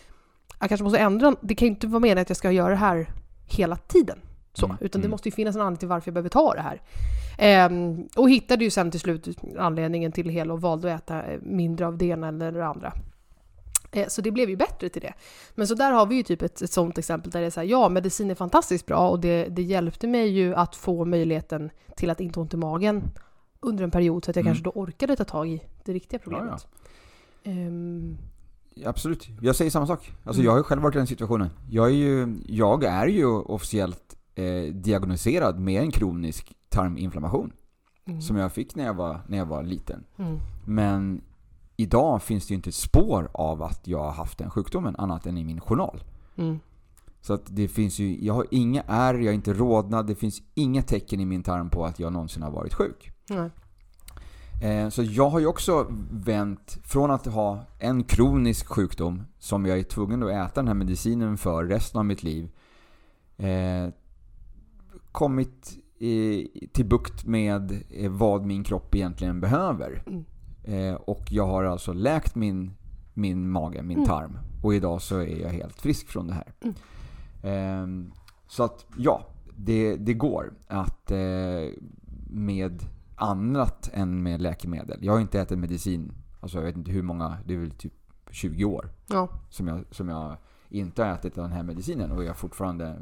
[0.60, 1.34] jag kanske måste ändra.
[1.40, 3.10] Det kan ju inte vara meningen att jag ska göra det här
[3.46, 4.18] hela tiden.
[4.52, 5.10] Så, Mm, utan det mm.
[5.10, 6.80] måste ju finnas en anledning till varför jag behöver ta det här.
[7.38, 11.22] Ehm, och hittade ju sen till slut anledningen till det hela och valde att äta
[11.22, 12.92] eh, mindre av det ena eller det andra.
[13.92, 15.14] Eh, Så det blev ju bättre till det.
[15.54, 17.60] Men så där har vi ju typ ett, ett sånt exempel där det är så
[17.60, 21.70] här, ja medicin är fantastiskt bra och det, det hjälpte mig ju att få möjligheten
[21.96, 23.02] till att inte ont i magen
[23.60, 24.50] under en period så att jag Mm.
[24.54, 26.36] kanske då orkade ta tag i det riktiga Ja, ja.
[26.38, 26.66] problemet.
[27.44, 28.18] Ehm,
[28.84, 29.28] Absolut.
[29.42, 30.12] Jag säger samma sak.
[30.24, 30.44] Alltså Mm.
[30.44, 31.50] jag har ju själv varit i den situationen.
[31.70, 37.52] Jag är ju, jag är ju officiellt eh, diagnostiserad med en kronisk tarminflammation.
[38.06, 40.04] mm, Som jag fick när jag var, när jag var liten.
[40.18, 41.20] mm, Men
[41.80, 45.26] idag finns det ju inte ett spår av att jag har haft den sjukdomen annat
[45.26, 46.04] än i min journal.
[46.36, 46.58] mm,
[47.20, 50.42] Så att det finns ju, jag har inga ärr, jag är inte rodnad, det finns
[50.54, 53.10] inga tecken i min tarm på att jag någonsin har varit sjuk.
[54.62, 59.78] Eh, Så jag har ju också vänt från att ha en kronisk sjukdom som jag
[59.78, 62.50] är tvungen att äta den här medicinen för resten av mitt liv.
[63.36, 63.88] Eh,
[65.12, 70.02] kommit i, till bukt med eh, vad min kropp egentligen behöver.
[70.06, 70.24] Mm.
[70.68, 72.70] Eh, och jag har alltså läkt min,
[73.14, 74.08] min mage, min Mm.
[74.08, 74.38] tarm.
[74.62, 76.52] Och idag så är jag helt frisk från det här.
[76.60, 76.74] Mm.
[77.42, 78.12] Ehm,
[78.48, 79.26] så att ja,
[79.56, 81.18] det, det går att eh,
[82.30, 82.82] med
[83.16, 84.98] annat än med läkemedel.
[85.02, 87.92] Jag har inte ätit medicin, alltså jag vet inte hur många, det är väl typ
[88.30, 89.28] 20 år Ja.
[89.50, 90.36] som jag, som jag
[90.68, 92.96] inte har ätit den här medicinen och jag fortfarande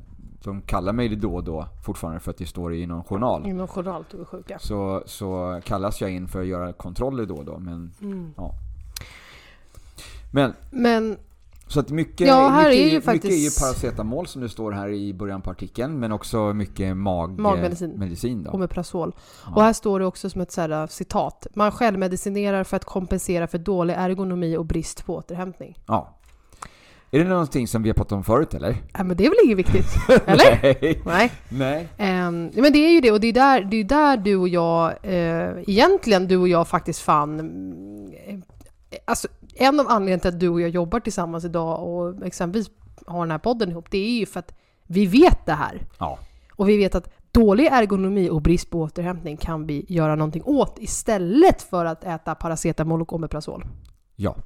[0.47, 3.47] de kallar mig det då och då fortfarande för att det står i någon journal.
[3.47, 4.59] Inom journal sjuka.
[4.59, 7.59] Så, så kallas jag in för att göra kontroller då och då.
[7.59, 8.33] Men, Mm.
[10.31, 11.17] men Men
[11.69, 14.73] så att mycket, Ja, mycket, är ju mycket faktiskt- är ju paracetamol som det står
[14.73, 15.99] här i början på artikeln.
[15.99, 17.91] Men också mycket mag, Magmedicin.
[17.91, 18.51] medicin då.
[18.51, 19.13] Omeprazol.
[19.47, 19.53] Ja.
[19.55, 21.47] Och här står det också som ett så äh, citat.
[21.55, 25.79] Man självmedicinerar för att kompensera för dålig ergonomi och brist på återhämtning.
[25.87, 26.16] Ja.
[27.11, 28.77] Är det någonting som vi har pratat om förut eller?
[28.93, 29.87] Ja, men det är väl inget viktigt?
[30.27, 30.61] Eller?
[30.63, 31.03] Nej.
[31.05, 31.33] Nej.
[31.49, 31.89] Nej.
[31.97, 34.49] Ja, men det är ju det, och det är där, det är där du och
[34.49, 37.41] jag, eh, egentligen du och jag faktiskt fann,
[38.27, 38.39] eh,
[39.05, 42.71] alltså en av anledningarna till att du och jag jobbar tillsammans idag och exempelvis
[43.07, 44.55] har den här podden ihop, det är ju för att
[44.87, 45.83] vi vet det här.
[45.99, 46.19] Ja.
[46.53, 50.79] Och vi vet att dålig ergonomi och brist på återhämtning kan vi göra någonting åt
[50.79, 53.65] istället för att äta paracetamol och omeprazol.
[54.17, 54.37] Ja.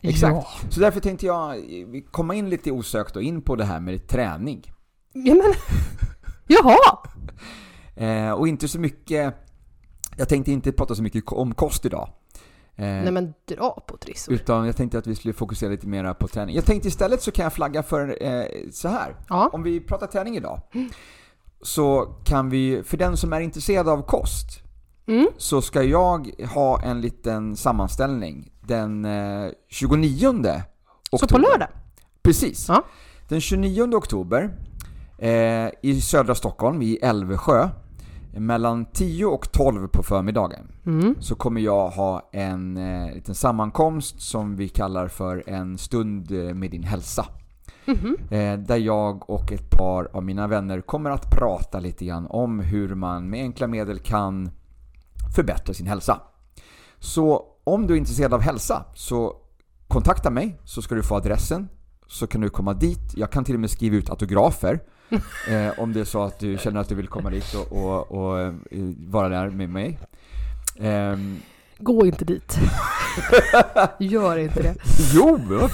[0.00, 0.34] Exakt.
[0.34, 0.68] Ja.
[0.70, 1.56] Så därför tänkte jag
[2.10, 4.72] komma in lite osökt och in på det här med träning.
[5.12, 5.52] ja men,
[6.46, 6.98] jaha!
[7.94, 9.34] Eh, och inte så mycket...
[10.16, 12.08] Jag tänkte inte prata så mycket om kost idag.
[12.76, 14.34] Eh, Nej men dra på trissor.
[14.34, 16.54] Utan jag tänkte att vi skulle fokusera lite mer på träning.
[16.56, 19.16] Jag tänkte istället så kan jag flagga för eh, så här.
[19.28, 19.50] Ja.
[19.52, 20.60] Om vi pratar träning idag.
[21.62, 24.46] Så kan vi, för den som är intresserad av kost,
[25.06, 25.28] Mm.
[25.36, 30.62] så ska jag ha en liten sammanställning den eh, 29 oktober.
[31.20, 31.68] Så på lördag?
[32.22, 32.68] Precis.
[32.68, 32.84] Ja.
[33.28, 34.50] Den 29 oktober
[35.18, 37.68] eh, i södra Stockholm, i Älvsjö,
[38.34, 41.14] mellan 10 och 12 på förmiddagen Mm.
[41.20, 46.54] så kommer jag ha en eh, liten sammankomst som vi kallar för en stund eh,
[46.54, 47.26] med din hälsa.
[47.86, 48.16] Mhm.
[48.30, 52.60] Eh, där jag och ett par av mina vänner kommer att prata lite grann om
[52.60, 54.50] hur man med enkla medel kan
[55.36, 56.20] förbättra sin hälsa.
[56.98, 59.36] Så om du är intresserad av hälsa så
[59.88, 61.68] kontakta mig så ska du få adressen.
[62.06, 63.14] Så kan du komma dit.
[63.14, 64.80] Jag kan till och med skriva ut autografer.
[65.48, 68.12] eh, om det är så att du känner att du vill komma dit och, och,
[68.12, 68.52] och eh,
[69.06, 69.98] vara där med mig.
[70.78, 71.40] Ehm,
[71.78, 72.58] Gå inte dit.
[73.98, 74.74] Gör inte det.
[75.14, 75.38] jo,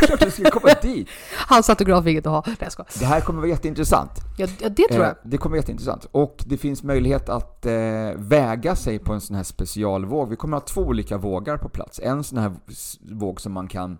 [0.00, 1.08] klart du ska komma dit.
[1.48, 2.42] Hans autograf inget att ha.
[2.46, 2.88] Nej, jag skojar.
[2.98, 4.10] Det här kommer vara jätteintressant.
[4.36, 5.10] Ja, ja, det tror jag.
[5.10, 6.06] Eh, det kommer vara jätteintressant.
[6.10, 7.72] Och det finns möjlighet att eh,
[8.16, 10.28] väga sig på en sån här specialvåg.
[10.28, 12.00] Vi kommer ha två olika vågar på plats.
[12.02, 12.52] En sån här
[13.10, 13.98] våg som man kan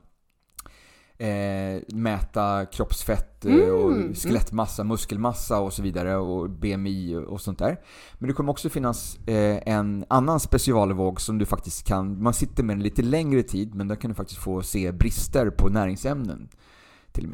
[1.18, 4.14] eh, mäta kroppsfett eh, Mm, och mm.
[4.14, 7.80] skelettmassa, muskelmassa och så vidare och BMI och sånt där.
[8.14, 12.62] Men det kommer också finnas eh, en annan specialvåg som du faktiskt kan, man sitter
[12.62, 16.48] med den lite längre tid men där kan du faktiskt få se brister på näringsämnen.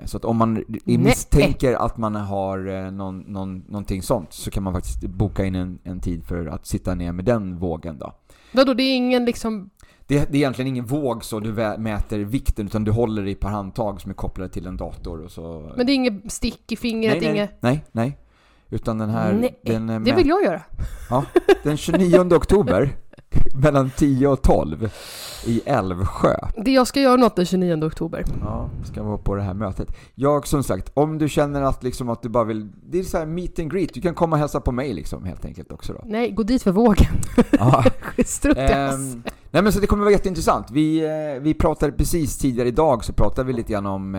[0.05, 0.99] Så att om man Nej.
[0.99, 5.55] misstänker att man har eh, någon, någon, någonting sånt så kan man faktiskt boka in
[5.55, 8.13] en, en tid för att sitta ner med den vågen då.
[8.53, 9.71] Vadå, det är ingen liksom...
[10.07, 13.41] Det, det är egentligen ingen våg så du mäter vikten utan du håller i ett
[13.41, 15.73] par handtag som är kopplade till en dator och så...
[15.77, 17.63] Men det är inget stick i fingret, nej, nej, inget...
[17.63, 18.19] nej, nej.
[18.71, 19.33] Utan den här...
[19.33, 20.63] Nej, den, är Det vill jag göra.
[21.11, 21.25] Ja,
[21.63, 22.97] den 29 oktober
[23.55, 24.91] mellan 10 och 12
[25.47, 26.35] i Älvsjö.
[26.57, 28.25] Det jag ska göra något den 29 oktober.
[28.41, 29.97] Ja, ska vara på det här mötet.
[30.15, 32.69] Jag som sagt, om du känner att, liksom att du bara vill...
[32.91, 35.25] Det är så här meet and greet, du kan komma och hälsa på mig liksom
[35.25, 36.01] helt enkelt också då.
[36.05, 37.15] Nej, gå dit för vågen.
[37.51, 37.85] Ja.
[38.57, 40.71] Ehm, nej men så det kommer vara jätteintressant.
[40.71, 44.15] Vi, eh, vi pratade precis tidigare idag så pratade vi lite grann om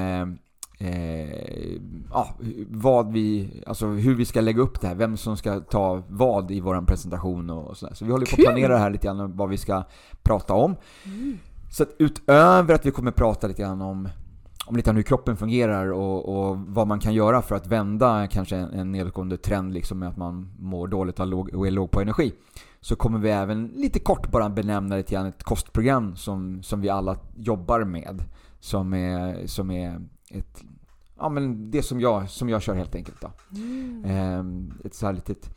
[0.77, 1.79] eh,
[2.11, 2.35] ja,
[2.69, 6.51] vad vi, alltså hur vi ska lägga upp det här, vem som ska ta vad
[6.51, 7.93] i vår presentation och sådär.
[7.93, 9.83] Så vi håller på att planera här lite grann vad vi ska
[10.23, 10.75] prata om.
[11.71, 14.09] Så att utöver att vi kommer prata lite grann om
[14.67, 18.27] om lite grann hur kroppen fungerar och, och vad man kan göra för att vända
[18.27, 21.67] kanske en, en nedåtgående trend liksom med att man mår dåligt och är låg, och
[21.67, 22.33] är låg på energi.
[22.81, 26.89] Så kommer vi även lite kort bara benämna lite grann ett kostprogram som, som vi
[26.89, 28.23] alla jobbar med.
[28.59, 30.01] Som är, som är
[30.35, 30.63] ett,
[31.17, 33.31] ja men det som jag, som jag kör helt enkelt då.
[34.05, 35.49] Ehm, ett så här litet,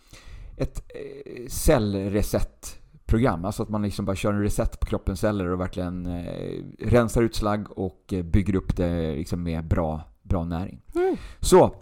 [0.56, 3.44] ett eh, cellreset-program.
[3.44, 7.22] Alltså att man liksom bara kör en reset på kroppens celler och verkligen eh, rensar
[7.22, 10.80] ut slagg och eh, bygger upp det liksom med bra, bra näring.
[10.94, 11.16] Mm.
[11.40, 11.74] Så,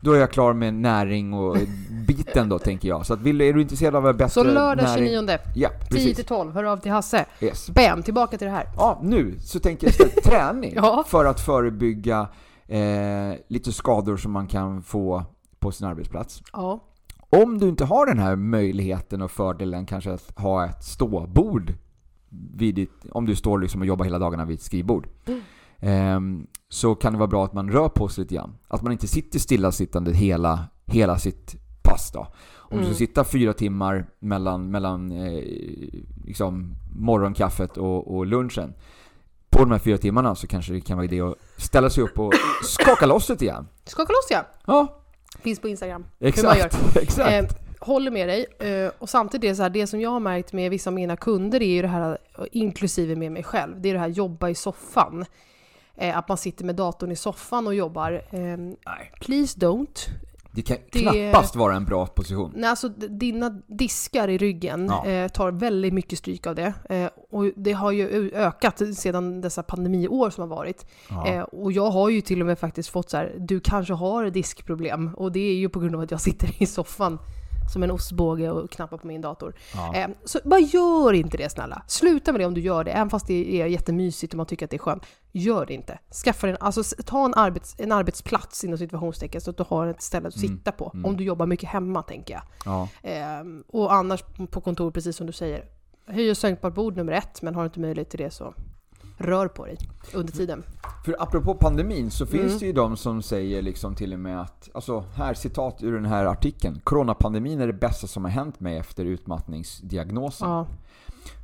[0.00, 1.56] då är jag klar med näring och
[2.06, 3.06] biten då tänker jag.
[3.06, 5.08] Så att vill, är du intresserad av bättre Så lördag näring?
[5.08, 6.16] 29, Ja, 10 precis.
[6.16, 7.24] till 12, hör av till Hasse.
[7.40, 7.70] Yes.
[7.70, 8.66] Bam, tillbaka till det här.
[8.76, 11.04] Ja, nu så tänker jag istället träning Ja.
[11.06, 12.28] för att förebygga
[12.66, 12.80] eh,
[13.48, 15.24] lite skador som man kan få
[15.58, 16.42] på sin arbetsplats.
[16.52, 16.80] Ja.
[17.30, 21.72] Om du inte har den här möjligheten och fördelen kanske att ha ett ståbord
[22.56, 25.08] vid ditt, om du står liksom och jobbar hela dagarna vid ett skrivbord.
[25.26, 25.40] ehm,
[26.68, 28.56] så kan det vara bra att man rör på sig lite grann.
[28.68, 32.26] Att man inte sitter stillasittande hela, hela sitt pass då.
[32.68, 32.86] Om du Mm.
[32.94, 35.42] ska sitta fyra timmar mellan, mellan eh,
[36.24, 38.74] liksom morgonkaffet och, och lunchen.
[39.50, 42.18] På de här fyra timmarna så kanske det kan vara idé att ställa sig upp
[42.18, 42.32] och
[42.64, 43.68] skaka loss lite grann.
[43.84, 44.46] Skaka loss ja!
[44.66, 45.02] Ja,
[45.40, 46.04] Finns på Instagram.
[46.20, 46.96] Exakt.
[46.96, 47.52] exakt.
[47.52, 48.46] Eh, håller med dig.
[48.58, 51.16] Eh, och samtidigt är så här, det som jag har märkt med vissa av mina
[51.16, 52.18] kunder är ju det här,
[52.52, 55.24] inklusive med mig själv, det är det här jobba i soffan.
[55.96, 58.12] Eh, att man sitter med datorn i soffan och jobbar.
[58.30, 60.08] Eh, Nej, please don't.
[60.52, 62.52] det kan det- knappast vara en bra position.
[62.56, 65.06] Nej, alltså dina diskar i ryggen Ja.
[65.06, 66.72] eh, tar väldigt mycket stryk av det.
[66.90, 70.86] Eh, och det har ju ökat sedan dessa pandemiår som har varit.
[71.10, 71.26] Ja.
[71.28, 74.30] Eh, och jag har ju till och med faktiskt fått så här, du kanske har
[74.30, 75.14] diskproblem.
[75.16, 77.18] Och det är ju på grund av att jag sitter i soffan
[77.72, 79.54] som en ostbåge och knappar på min dator.
[79.74, 79.94] Ja.
[79.94, 81.82] Eh, så bara gör inte det snälla.
[81.86, 84.64] Sluta med det om du gör det, även fast det är jättemysigt och man tycker
[84.66, 85.02] att det är skönt.
[85.32, 85.98] Gör det inte.
[86.24, 90.02] Skaffa en, alltså, ta en, arbets, en arbetsplats inom situationstecken så att du har ett
[90.02, 90.90] ställe att Mm, sitta på.
[90.94, 91.04] mm.
[91.04, 92.42] Om du jobbar mycket hemma tänker jag.
[92.64, 92.88] Ja.
[93.02, 95.64] Ehm, och annars på kontor, precis som du säger,
[96.06, 98.54] höj och sänkbart bord nummer ett, men har du inte möjlighet till det så
[99.16, 99.78] rör på dig
[100.14, 100.64] under tiden.
[101.04, 102.58] För apropå pandemin så finns Mm.
[102.58, 106.04] det ju de som säger liksom till och med att, alltså här citat ur den
[106.04, 106.80] här artikeln.
[106.84, 110.48] Coronapandemin är det bästa som har hänt mig efter utmattningsdiagnosen.
[110.50, 110.66] Ja.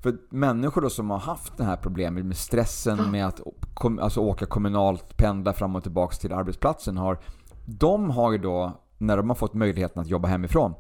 [0.03, 3.41] För människor då som har haft det här problemet med stressen med att
[3.75, 6.97] kom, alltså åka kommunalt, pendla fram och tillbaka till arbetsplatsen.
[6.97, 7.19] Har,
[7.67, 10.75] de har ju då, när de har fått möjligheten att jobba hemifrån,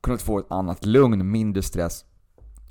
[0.00, 2.04] kunnat få ett annat lugn, mindre stress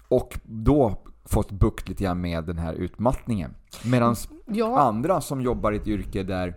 [0.07, 3.55] och då fått bukt lite grann med den här utmattningen.
[3.85, 4.79] Medan ja.
[4.79, 6.55] andra som jobbar i ett yrke där,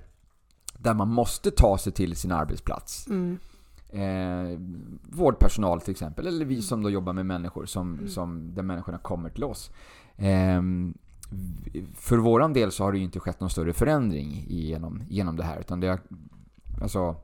[0.79, 3.07] där man måste ta sig till sin arbetsplats.
[3.09, 3.39] Mm.
[3.93, 4.59] Eh,
[5.03, 9.31] vårdpersonal till exempel, eller vi som då jobbar med människor som, som där människorna kommer
[9.31, 9.71] till oss.
[10.17, 10.63] Eh,
[11.95, 15.45] för våran del så har det ju inte skett någon större förändring genom, genom det
[15.45, 15.61] här.
[15.61, 16.01] Utan det har,
[16.83, 17.17] alltså,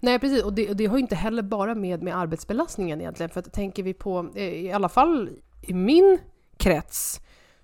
[0.00, 3.30] Nej precis, och det, och det har ju inte heller bara med, med arbetsbelastningen egentligen.
[3.30, 5.30] För att tänker vi på, eh, i alla fall
[5.62, 6.18] i min
[6.56, 7.20] krets,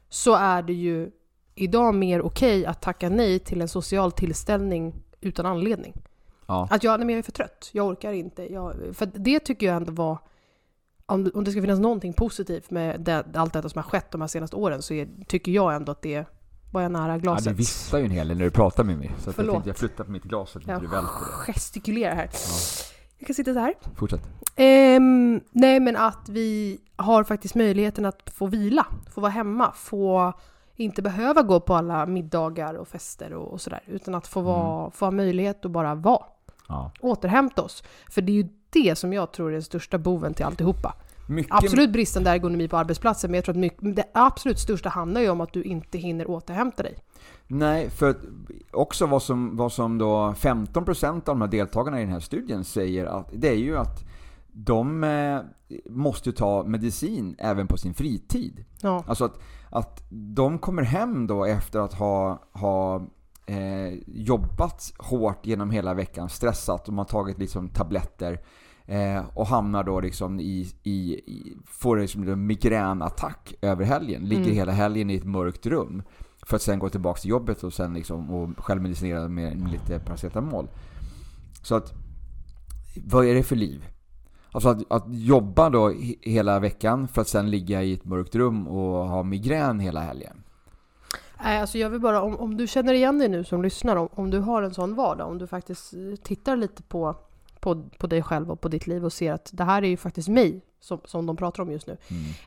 [0.08, 1.10] så är det ju
[1.54, 5.94] idag mer okej att tacka nej till en social tillställning utan anledning.
[6.46, 6.68] ja.
[6.70, 8.52] Att jag, nej, men jag är för trött, jag orkar inte.
[8.52, 10.18] Jag, för det tycker jag ändå var,
[11.06, 14.20] om, om det ska finnas någonting positivt med det, allt detta som har skett de
[14.20, 16.24] här senaste åren så är, tycker jag ändå att det
[16.72, 17.44] var jag nära ja, glaset.
[17.44, 19.08] du visslar ju en hel del när du pratar med mig.
[19.08, 19.52] Så att jag Förlåt.
[19.54, 21.12] tänkte jag flyttar på mitt glas så att inte jag du välter
[21.46, 21.52] det.
[21.52, 22.30] gestikulerar här.
[23.20, 23.74] Jag kan sitta så här.
[23.96, 24.20] Fortsätt.
[24.56, 30.32] Ehm, nej, men att vi har faktiskt möjligheten att få vila, få vara hemma, få
[30.76, 34.90] inte behöva gå på alla middagar och fester och, och sådär, utan att få, vara,
[34.90, 36.24] få ha möjlighet att bara vara.
[36.68, 36.92] Ja.
[37.00, 37.82] Återhämta oss.
[38.10, 40.94] För det är ju det som jag tror är den största boven till alltihopa.
[41.30, 45.20] Mycket, Absolut bristande ergonomi på arbetsplatsen, men jag tror att mycket, det absolut största handlar
[45.20, 46.98] ju om att du inte hinner återhämta dig.
[47.46, 48.16] Nej, för
[48.70, 52.64] också vad som, vad som då 15% av de här deltagarna i den här studien
[52.64, 54.04] säger att det är ju att
[54.52, 55.40] de eh,
[55.90, 58.64] måste ta medicin även på sin fritid.
[58.82, 59.04] Ja.
[59.06, 59.38] Alltså att,
[59.70, 63.06] att de kommer hem då efter att ha, ha
[63.46, 68.40] eh, jobbat hårt genom hela veckan, stressat, de har tagit liksom tabletter
[68.90, 74.22] eh, och hamnar då liksom i, i, i får liksom en migränattack över helgen.
[74.24, 74.54] Ligger Mm.
[74.54, 76.02] hela helgen i ett mörkt rum.
[76.46, 79.98] För att sen gå tillbaka till jobbet och sen liksom och självmedicinera med, med lite
[79.98, 80.68] paracetamol.
[81.62, 81.92] Så att,
[83.06, 83.84] vad är det för liv?
[84.52, 88.34] Alltså att, att jobba då he- hela veckan för att sen ligga i ett mörkt
[88.34, 90.42] rum och ha migrän hela helgen.
[91.44, 94.08] Nej, alltså jag vill bara, om, om du känner igen dig nu som lyssnar, om,
[94.14, 97.16] om du har en sån vardag, om du faktiskt eh, tittar lite på,
[97.60, 99.96] på, på dig själv och på ditt liv och ser att det här är ju
[99.96, 101.96] faktiskt mig som, som de pratar om just nu.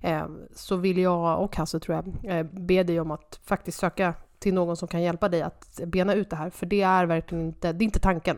[0.02, 0.21] Mm.
[0.21, 4.13] Eh, så vill jag och Hasse tror jag eh, be dig om att faktiskt söka
[4.39, 6.49] till någon som kan hjälpa dig att bena ut det här.
[6.49, 8.38] För det är verkligen inte, det är inte tanken.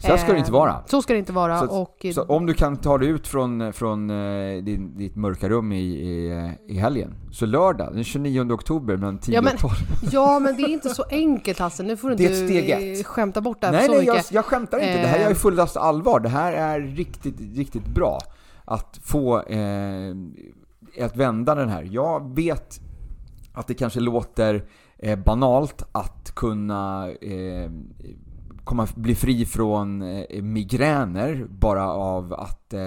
[0.00, 0.82] Så här ska det inte Eh, vara.
[0.86, 1.58] Så ska det inte vara.
[1.58, 5.48] Så- och, Så om du kan ta dig ut från, från eh, din, ditt mörka
[5.48, 7.14] rum i, i, i helgen.
[7.32, 9.72] Så lördag, den 29 oktober mellan 10 Ja, men- och 12.
[10.12, 11.82] Ja, men det är inte så enkelt Hasse.
[11.82, 14.14] Nu får du inte eh, skämta bort det här Nej, så nej, mycket.
[14.14, 15.00] jag, jag skämtar inte.
[15.02, 15.34] Det här är i Eh.
[15.36, 16.20] fullast allvar.
[16.20, 18.18] Det här är riktigt, riktigt bra.
[18.64, 20.14] Att få eh,
[21.04, 21.88] att vända den här.
[21.90, 22.80] Jag vet
[23.52, 24.64] att det kanske låter
[24.98, 27.70] eh, banalt att kunna eh,
[28.68, 32.80] komma, bli fri från eh, migräner bara av att eh,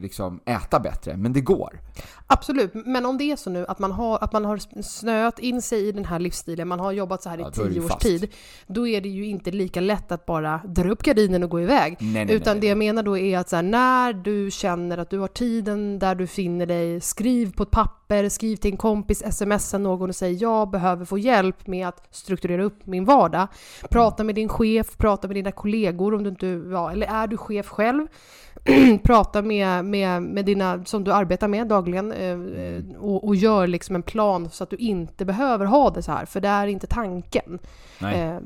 [0.00, 1.80] liksom äta bättre, men det går.
[2.26, 5.62] Absolut, men om det är så nu att man har, att man har snöat in
[5.62, 8.02] sig i den här livsstilen, man har jobbat så här Ja, i tio års fast.
[8.02, 8.32] tid,
[8.66, 11.96] då är det ju inte lika lätt att bara dra upp gardinen och gå iväg.
[12.00, 15.10] Nej, nej, Utan nej, det jag menar då är att här, när du känner att
[15.10, 19.22] du har tiden där du finner dig, skriv på ett papper, skriv till en kompis,
[19.36, 23.48] smsa någon och säg jag behöver få hjälp med att strukturera upp min vardag.
[23.90, 27.36] Prata med din chef, prata med dina kollegor om du inte, ja, eller är du
[27.36, 28.06] chef själv?
[29.04, 33.66] prata med, med, med dina som du arbetar med dagligen eh, eh, och, och gör
[33.66, 36.66] liksom en plan så att du inte behöver ha det så här, för det är
[36.66, 37.58] inte tanken.
[38.00, 38.38] Eh,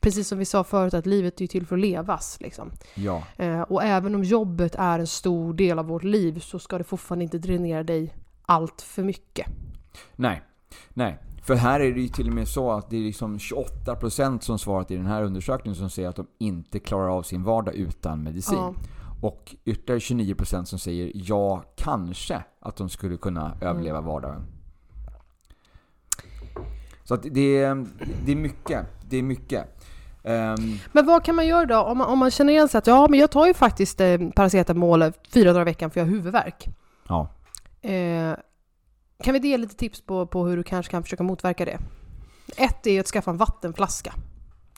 [0.00, 2.38] precis som vi sa förut, att livet är till för att levas.
[2.40, 2.72] Liksom.
[2.94, 6.78] Ja, Eh, och även om jobbet är en stor del av vårt liv så ska
[6.78, 9.46] det fortfarande inte dränera dig allt för mycket.
[10.16, 10.42] nej,
[10.94, 11.18] nej.
[11.42, 14.58] För här är det ju till och med så att det är liksom 28% som
[14.58, 18.22] svarat i den här undersökningen som säger att de inte klarar av sin vardag utan
[18.22, 18.58] medicin.
[18.58, 18.74] Ja.
[19.20, 23.58] Och ytterligare 29% som säger ja, kanske att de skulle kunna Mm.
[23.68, 24.42] överleva vardagen.
[27.04, 27.86] Så att det är,
[28.26, 28.86] det är mycket.
[29.08, 29.82] Det är mycket.
[30.24, 32.86] Ehm, Men vad kan man göra då om man, om man känner igen sig att
[32.86, 36.10] ja, men jag tar ju faktiskt eh, paracetamol fyra dagar i veckan för jag har
[36.12, 36.66] huvudvärk.
[37.08, 37.28] ja.
[37.82, 38.34] Eh,
[39.22, 41.78] kan vi ge lite tips på, på hur du kanske kan försöka motverka det?
[42.56, 44.14] Ett är ju att skaffa en vattenflaska.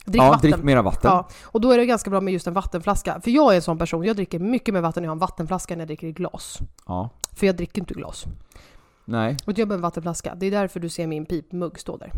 [0.09, 0.51] Drick ja, vatten.
[0.51, 1.11] drick mera vatten.
[1.11, 3.21] Ja, och då är det ganska bra med just en vattenflaska.
[3.21, 5.19] För jag är en sån person, jag dricker mycket mer vatten när jag har en
[5.19, 6.59] vattenflaska än jag dricker i glas.
[6.87, 7.11] Ja.
[7.33, 8.25] För jag dricker inte glas.
[9.05, 10.35] Nej, Och jag behöver en vattenflaska.
[10.35, 12.13] Det är därför du ser min pipmugg stå där.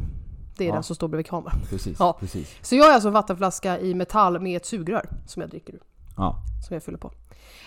[0.57, 0.75] Det är Ja.
[0.75, 1.59] den som står bredvid kameran.
[1.71, 1.97] precis.
[1.99, 2.17] Ja.
[2.21, 2.57] precis.
[2.63, 5.83] Så jag har alltså en vattenflaska i metall med ett sugrör som jag dricker ur.
[6.17, 6.37] Ja.
[6.69, 7.13] Som jag fyller på.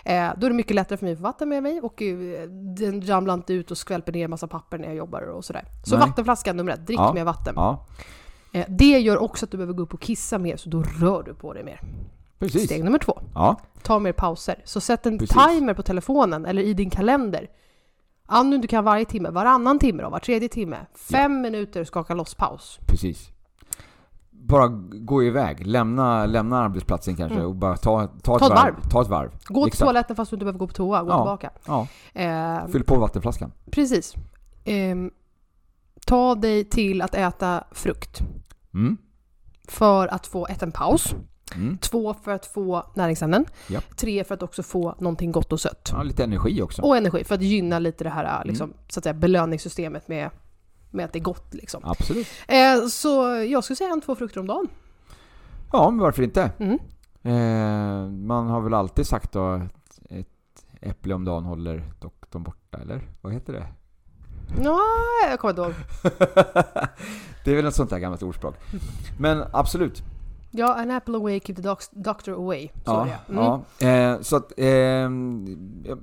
[0.05, 2.49] Eh, då är det mycket lättare för mig att få vatten med mig och eh,
[2.77, 5.65] den ramlar inte ut och skvälper ner en massa papper när jag jobbar och sådär.
[5.83, 6.07] Så Nej.
[6.07, 7.13] vattenflaskan nummer ett, drick Ja.
[7.13, 7.53] mer vatten.
[7.57, 7.85] ja,
[8.67, 11.33] det gör också att du behöver gå upp och kissa mer, så då rör du
[11.33, 11.79] på dig mer.
[12.39, 12.65] precis.
[12.65, 14.61] Steg nummer två, Ja, ta mer pauser.
[14.65, 15.37] Så sätt en Precis.
[15.47, 17.49] timer på telefonen eller i din kalender.
[18.27, 20.77] Om du inte kan varje timme, varannan timme då, var tredje timme.
[21.11, 22.79] Fem minuter skaka loss paus.
[22.87, 23.29] precis.
[24.31, 25.67] Bara gå iväg.
[25.67, 27.47] Lämna, lämna arbetsplatsen kanske Mm.
[27.47, 28.49] och bara ta, ta, ett, Ta ett varv.
[28.73, 28.89] varv.
[28.91, 29.31] Ta ett varv.
[29.47, 31.17] Gå till toaletten fast du inte behöver gå på toa, gå Ja.
[31.17, 31.49] tillbaka.
[31.67, 31.87] Ja,
[32.21, 33.51] Eh, fyll på vattenflaskan.
[33.71, 34.13] precis.
[34.65, 35.11] Ehm,
[36.05, 38.21] ta dig till att äta frukt.
[38.73, 38.97] Mm.
[39.67, 41.15] För att få ett, en paus.
[41.55, 41.77] Mm.
[41.77, 43.45] Två, för att få näringsämnen.
[43.67, 43.97] Japp.
[43.97, 45.89] Tre, för att också få någonting gott och sött.
[45.91, 46.81] Ja, lite energi också.
[46.81, 48.47] Och energi, för att gynna lite det här Mm.
[48.47, 50.29] liksom, så att säga, belöningssystemet med,
[50.91, 51.53] med att det är gott.
[51.53, 51.81] Liksom.
[51.85, 52.27] Absolut.
[52.47, 53.09] Eh, så
[53.49, 54.67] jag skulle säga en, två frukter om dagen.
[55.71, 56.51] Ja, men varför inte?
[56.57, 56.79] Mm.
[57.23, 62.77] Eh, man har väl alltid sagt då att ett äpple om dagen håller doktorn borta,
[62.77, 63.01] eller?
[63.21, 63.67] Vad heter det?
[64.61, 64.79] Ja,
[65.29, 65.73] jag kommer inte ihåg.
[67.45, 68.55] det är väl ett sånt där gammalt ordspråk.
[69.19, 70.03] Men absolut.
[70.55, 72.67] Ja, an apple away keep the doc- doctor away.
[72.67, 73.33] Så Ja, det.
[73.33, 73.43] Mm.
[73.79, 73.87] ja.
[73.87, 75.09] Eh, så att, eh,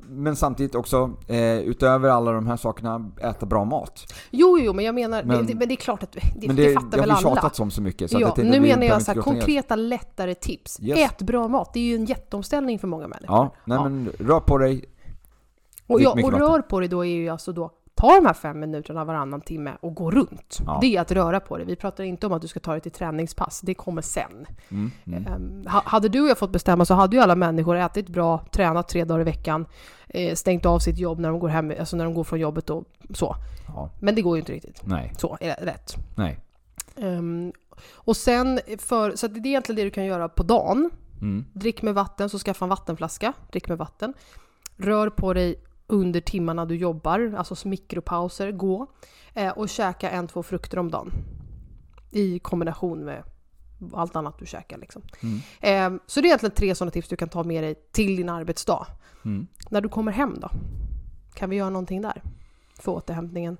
[0.08, 4.12] men samtidigt också, eh, utöver alla de här sakerna, äta bra mat.
[4.30, 6.56] Jo, jo, men jag menar, Men- det, det, men det är klart att det, men
[6.56, 7.36] det, det, fattar det väl har vi alla.
[7.36, 8.10] tjatats om så mycket.
[8.10, 10.80] Så Ja, tänkte nu menar jag så här, konkreta lättare tips.
[10.82, 10.98] Yes.
[10.98, 13.36] Ät bra mat, det är ju en jätteomställning för många människor.
[13.36, 13.84] Ja, nej Ja.
[13.84, 14.84] men rör på dig.
[15.86, 18.60] och ja, och rör på dig då är ju alltså då, ta de här fem
[18.60, 20.58] minuterna varannan timme och gå runt.
[20.66, 20.78] Ja.
[20.80, 21.66] Det är att röra på dig.
[21.66, 24.46] Vi pratar inte om att du ska ta dig till träningspass, det kommer sen.
[24.70, 25.26] Mm, mm.
[25.26, 28.44] Ehm, ha- hade du och jag fått bestämma så hade ju alla människor ätit bra,
[28.52, 29.66] tränat tre dagar i veckan,
[30.08, 32.70] eh, stängt av sitt jobb när de går hem, alltså när de går från jobbet
[32.70, 32.84] och
[33.14, 33.36] så.
[33.68, 34.80] Ja, Men det går ju inte riktigt.
[34.86, 35.94] nej, Så är det rätt.
[36.16, 36.38] nej.
[36.96, 37.52] Ehm,
[37.94, 40.90] och sen, för, så det är egentligen det du kan göra på dagen.
[41.20, 41.44] Mm.
[41.52, 43.32] Drick med vatten, så skaffa en vattenflaska.
[43.52, 44.14] Drick med vatten.
[44.76, 45.54] Rör på dig
[45.90, 48.86] under timmarna du jobbar, alltså mikropauser, gå.
[49.34, 51.12] Eh, och käka en, två frukter om dagen.
[52.10, 53.22] I kombination med
[53.92, 54.78] allt annat du käkar.
[54.78, 55.02] Liksom.
[55.20, 55.96] Mm.
[55.96, 58.28] Eh, så det är egentligen tre sådana tips du kan ta med dig till din
[58.28, 58.86] arbetsdag.
[59.24, 59.46] Mm.
[59.70, 60.50] När du kommer hem då?
[61.34, 62.22] Kan vi göra någonting där?
[62.80, 63.56] För återhämtningen?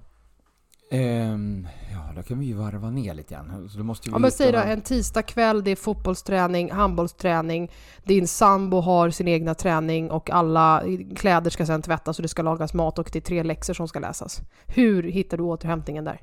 [0.93, 3.69] Ehm, ja, då kan vi ju varva ner lite grann.
[3.69, 7.71] Så då måste vi Ja men säg då, en tisdagkväll, det är fotbollsträning, handbollsträning,
[8.05, 10.83] din sambo har sin egna träning och alla
[11.17, 13.89] kläder ska sedan tvättas och det ska lagas mat och det är tre läxor som
[13.89, 14.41] ska läsas.
[14.67, 16.21] Hur hittar du återhämtningen där?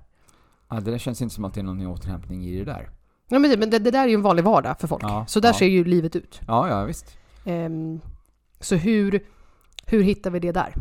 [0.70, 2.90] Ja, det där känns inte som att det är någon återhämtning i det där.
[3.30, 5.04] Ja, men det, men det, det där är ju en vanlig vardag för folk.
[5.04, 5.54] Ja, så där ja.
[5.54, 6.42] ser ju livet ut.
[6.48, 7.18] Ja, ja visst.
[7.46, 8.02] Ehm,
[8.60, 9.24] så hur,
[9.86, 10.74] hur hittar vi det där?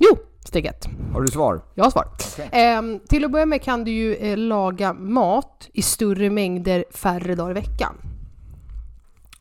[0.00, 0.88] Jo, steg ett.
[1.12, 1.60] Har du svar?
[1.74, 2.08] Jag har svar.
[2.32, 2.48] Okej.
[2.52, 7.34] Ehm, till att börja med kan du ju eh, laga mat i större mängder färre
[7.34, 7.94] dagar i veckan.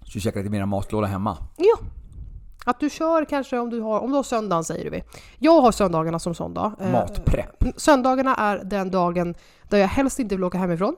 [0.01, 1.37] Så du käkar lite mera matlåda hemma?
[1.57, 1.77] Ja.
[2.65, 5.03] Att du kör kanske om du har, om du har söndagen säger vi.
[5.39, 6.75] Jag har söndagarna som söndag.
[6.81, 7.63] Eh, Matprepp?
[7.77, 9.35] Söndagarna är den dagen
[9.69, 10.95] där jag helst inte vill åka hemifrån.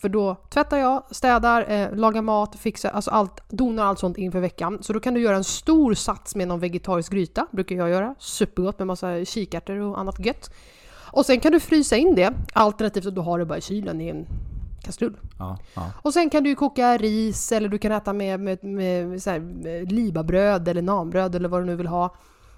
[0.00, 4.40] För då tvättar jag, städar, eh, lagar mat, fixar, alltså allt, donar allt sånt inför
[4.40, 4.78] veckan.
[4.82, 8.14] Så då kan du göra en stor sats med någon vegetarisk gryta, brukar jag göra.
[8.18, 10.50] Supergott med massa kikärtor och annat gött.
[11.12, 14.00] Och sen kan du frysa in det, alternativt att du har det bara i kylen
[14.00, 14.26] i en
[14.82, 15.16] kastrull.
[15.38, 15.90] Ja, ja.
[16.02, 19.40] Och sen kan du koka ris eller du kan äta med, med, med, med här,
[19.40, 22.14] med libabröd eller nambröd eller vad du nu vill ha.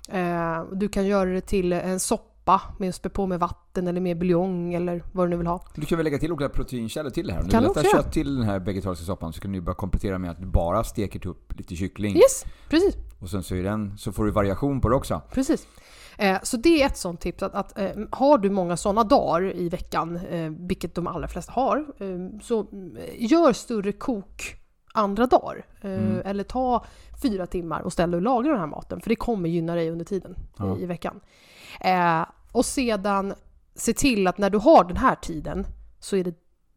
[0.09, 2.38] Eh, du kan göra det till en soppa
[2.79, 5.63] med att spä på med vatten eller med buljong eller vad du nu vill ha.
[5.75, 7.43] Du kan väl lägga till olika proteinkällor till det här.
[7.43, 7.83] Om Kan du göra.
[7.93, 10.85] kött till den här vegetariska soppan så kan du bara komplettera med att du bara
[10.85, 12.17] steker upp lite kyckling.
[12.17, 12.97] Yes, precis.
[13.19, 15.23] Och sen så, är den, så får du variation på det också.
[15.33, 15.67] Precis.
[16.19, 19.57] Eh, så det är ett sånt tips att, att eh, har du många sådana dagar
[19.57, 21.87] i veckan, eh, vilket de allra flesta har,
[22.43, 22.67] så
[23.19, 24.55] gör större kok
[24.95, 25.67] andra dagar.
[25.81, 26.21] Mm.
[26.25, 26.85] Eller ta
[27.23, 29.91] fyra timmar och ställ dig och lagra den här maten, för det kommer gynna dig
[29.91, 30.77] under tiden Ja.
[30.79, 31.21] i, i veckan.
[31.81, 33.35] Eh, och sedan
[33.75, 35.67] se till att när du har den här tiden
[36.01, 36.35] så är det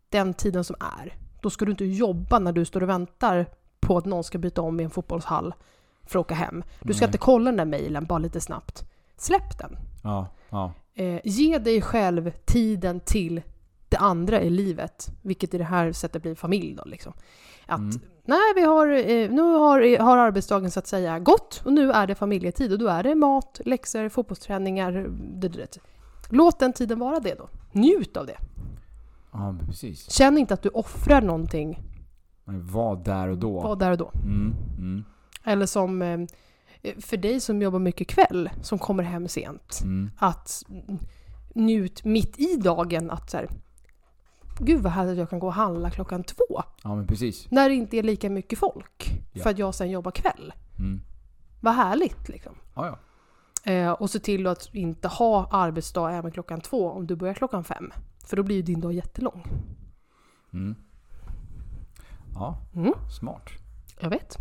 [0.09, 1.17] den tiden som är.
[1.41, 3.45] Då ska du inte jobba när du står och väntar
[3.79, 5.53] på att någon ska byta om i en fotbollshall
[6.03, 6.63] för att åka hem.
[6.81, 7.09] Du ska Nej.
[7.09, 8.83] inte kolla den där mejlen bara lite snabbt.
[9.17, 9.77] Släpp den.
[10.03, 10.73] Ja, ja.
[10.93, 13.41] Eh, ge dig själv tiden till
[13.89, 17.13] det andra i livet, vilket i det här sättet blir familj då liksom.
[17.71, 17.99] Att Mm.
[18.25, 22.07] nej, vi har, eh, nu har, har arbetsdagen så att säga gått och nu är
[22.07, 25.77] det familjetid och då är det mat, läxor, fotbollsträningar, det, det, det.
[26.29, 27.49] Låt den tiden vara det då.
[27.71, 28.37] Njut av det.
[29.31, 30.11] ja precis.
[30.11, 31.79] Känn inte att du offrar någonting,
[32.45, 33.61] Men var där och då.
[33.61, 34.11] var där och då.
[34.23, 35.03] Mm, mm,
[35.43, 36.19] Eller som eh,
[36.99, 39.79] för dig som jobbar mycket kväll, som kommer hem sent.
[39.83, 40.11] mm.
[40.17, 40.63] att
[41.55, 43.49] njut mitt i dagen att så här,
[44.65, 46.63] Gud vad härligt att jag kan gå och handla klockan två.
[46.83, 47.51] Ja men precis.
[47.51, 49.11] När det inte är lika mycket folk.
[49.33, 49.43] Ja.
[49.43, 50.53] För att jag sen jobbar kväll.
[50.79, 51.01] Mm.
[51.61, 52.55] Vad härligt liksom.
[52.75, 52.97] Ja, ja.
[53.71, 57.63] Eh, och se till att inte ha arbetsdag även klockan två om du börjar klockan
[57.63, 57.91] fem.
[58.25, 59.43] För då blir ju din dag jättelång.
[60.53, 60.75] Mm.
[62.33, 62.93] Ja, Mm.
[63.19, 63.49] smart.
[63.99, 64.37] Jag vet.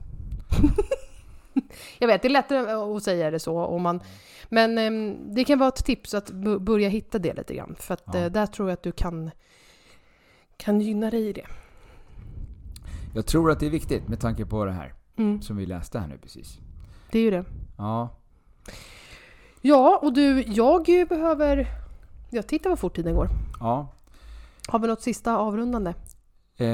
[1.98, 3.58] jag vet, det är lättare att säga det så.
[3.64, 4.00] Om man,
[4.48, 7.76] men ehm, det kan vara ett tips att börja hitta det lite grann.
[7.78, 8.18] För att Ja.
[8.18, 9.30] eh, där tror jag att du kan,
[10.60, 11.46] kan gynna dig i det.
[13.14, 15.98] Jag tror att det är viktigt med tanke på det här Mm, som vi läste
[15.98, 16.58] här nu precis.
[17.12, 17.44] det är ju det.
[17.78, 18.16] Ja,
[19.62, 21.66] Ja, och du, jag behöver...
[22.30, 23.28] Jag tittar vad fort tiden går.
[23.60, 23.88] ja.
[24.68, 25.90] Har vi något sista avrundande?
[26.56, 26.66] Eh,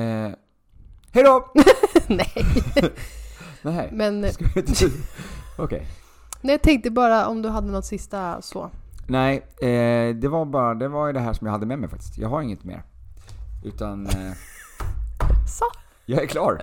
[1.12, 1.52] hej då!
[2.08, 2.32] Nej,
[3.62, 3.88] Nej.
[3.92, 4.24] men.
[5.58, 5.86] Okej.
[6.40, 8.70] nej, jag tänkte bara om du hade något sista så.
[9.08, 11.88] Nej, eh, det var bara det var ju det här som jag hade med mig
[11.90, 12.18] faktiskt.
[12.18, 12.82] Jag har inget mer.
[13.66, 14.12] Utan eh,
[15.48, 15.64] Så.
[16.06, 16.62] jag är klar.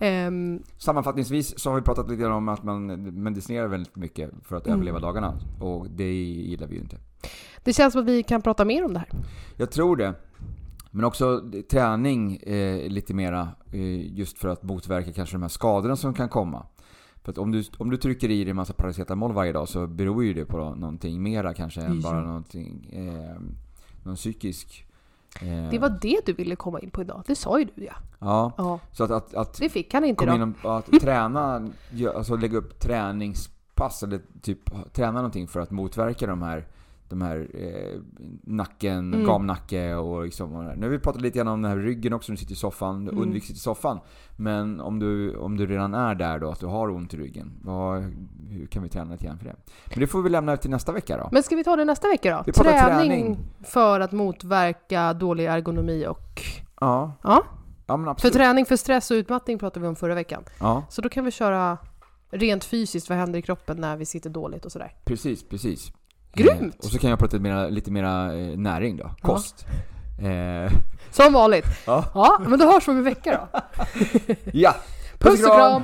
[0.00, 2.86] Ehm, Sammanfattningsvis så har vi pratat lite om att man
[3.22, 4.74] medicinerar väldigt mycket för att Mm.
[4.78, 5.34] överleva dagarna.
[5.60, 6.96] Och det gillar vi ju inte.
[7.64, 9.08] det känns som att vi kan prata mer om det här.
[9.56, 10.14] Jag tror det.
[10.90, 15.96] Men också träning eh, lite mera eh, just för att motverka kanske de här skadorna
[15.96, 16.66] som kan komma.
[17.24, 19.86] För att om du, om du trycker i dig en massa paracetamol varje dag så
[19.86, 23.40] beror ju det på någonting mera kanske än bara någonting, eh,
[24.02, 24.84] någon psykisk...
[25.42, 27.22] Eh, Det var det du ville komma in på idag.
[27.26, 27.92] Det sa ju du ja.
[28.18, 30.36] Ja, Ja, så att, att, att det fick han inte idag.
[30.36, 31.70] in och att träna,
[32.14, 36.66] alltså lägga upp träningspass eller typ träna någonting för att motverka de här
[37.10, 38.00] de här eh,
[38.42, 39.26] nacken, Mm.
[39.26, 40.78] gamnacke och liksom och.
[40.78, 42.56] Nu har vi pratat lite grann om den här ryggen också, när du sitter i
[42.56, 43.08] soffan.
[43.08, 43.18] Mm.
[43.22, 43.98] Undvik sitta i soffan.
[44.36, 47.52] Men om du, om du redan är där då, att du har ont i ryggen.
[47.62, 48.02] Vad,
[48.48, 49.56] hur kan vi träna lite grann för det?
[49.90, 51.28] Men det får vi lämna till nästa vecka då.
[51.32, 52.42] Men ska vi ta det nästa vecka då?
[52.46, 53.38] Vi träning, träning.
[53.64, 56.42] för att motverka dålig ergonomi och...
[56.80, 57.44] Ja, Ja,
[57.86, 60.44] ja för träning för stress och utmattning pratade vi om förra veckan.
[60.60, 61.78] Ja, Så då kan vi köra
[62.30, 64.92] rent fysiskt, vad händer i kroppen när vi sitter dåligt och sådär.
[65.04, 65.92] precis, precis.
[66.34, 66.74] Grymt!
[66.74, 69.10] Eh, och så kan jag prata lite mera, lite mera eh, näring då.
[69.22, 69.66] Kost.
[70.22, 70.72] Eh,
[71.10, 71.66] Som vanligt.
[71.86, 72.04] Ja.
[72.14, 73.60] Ja, men då hörs vi om en vecka då.
[74.52, 74.74] ja!
[75.18, 75.82] Puss och kram!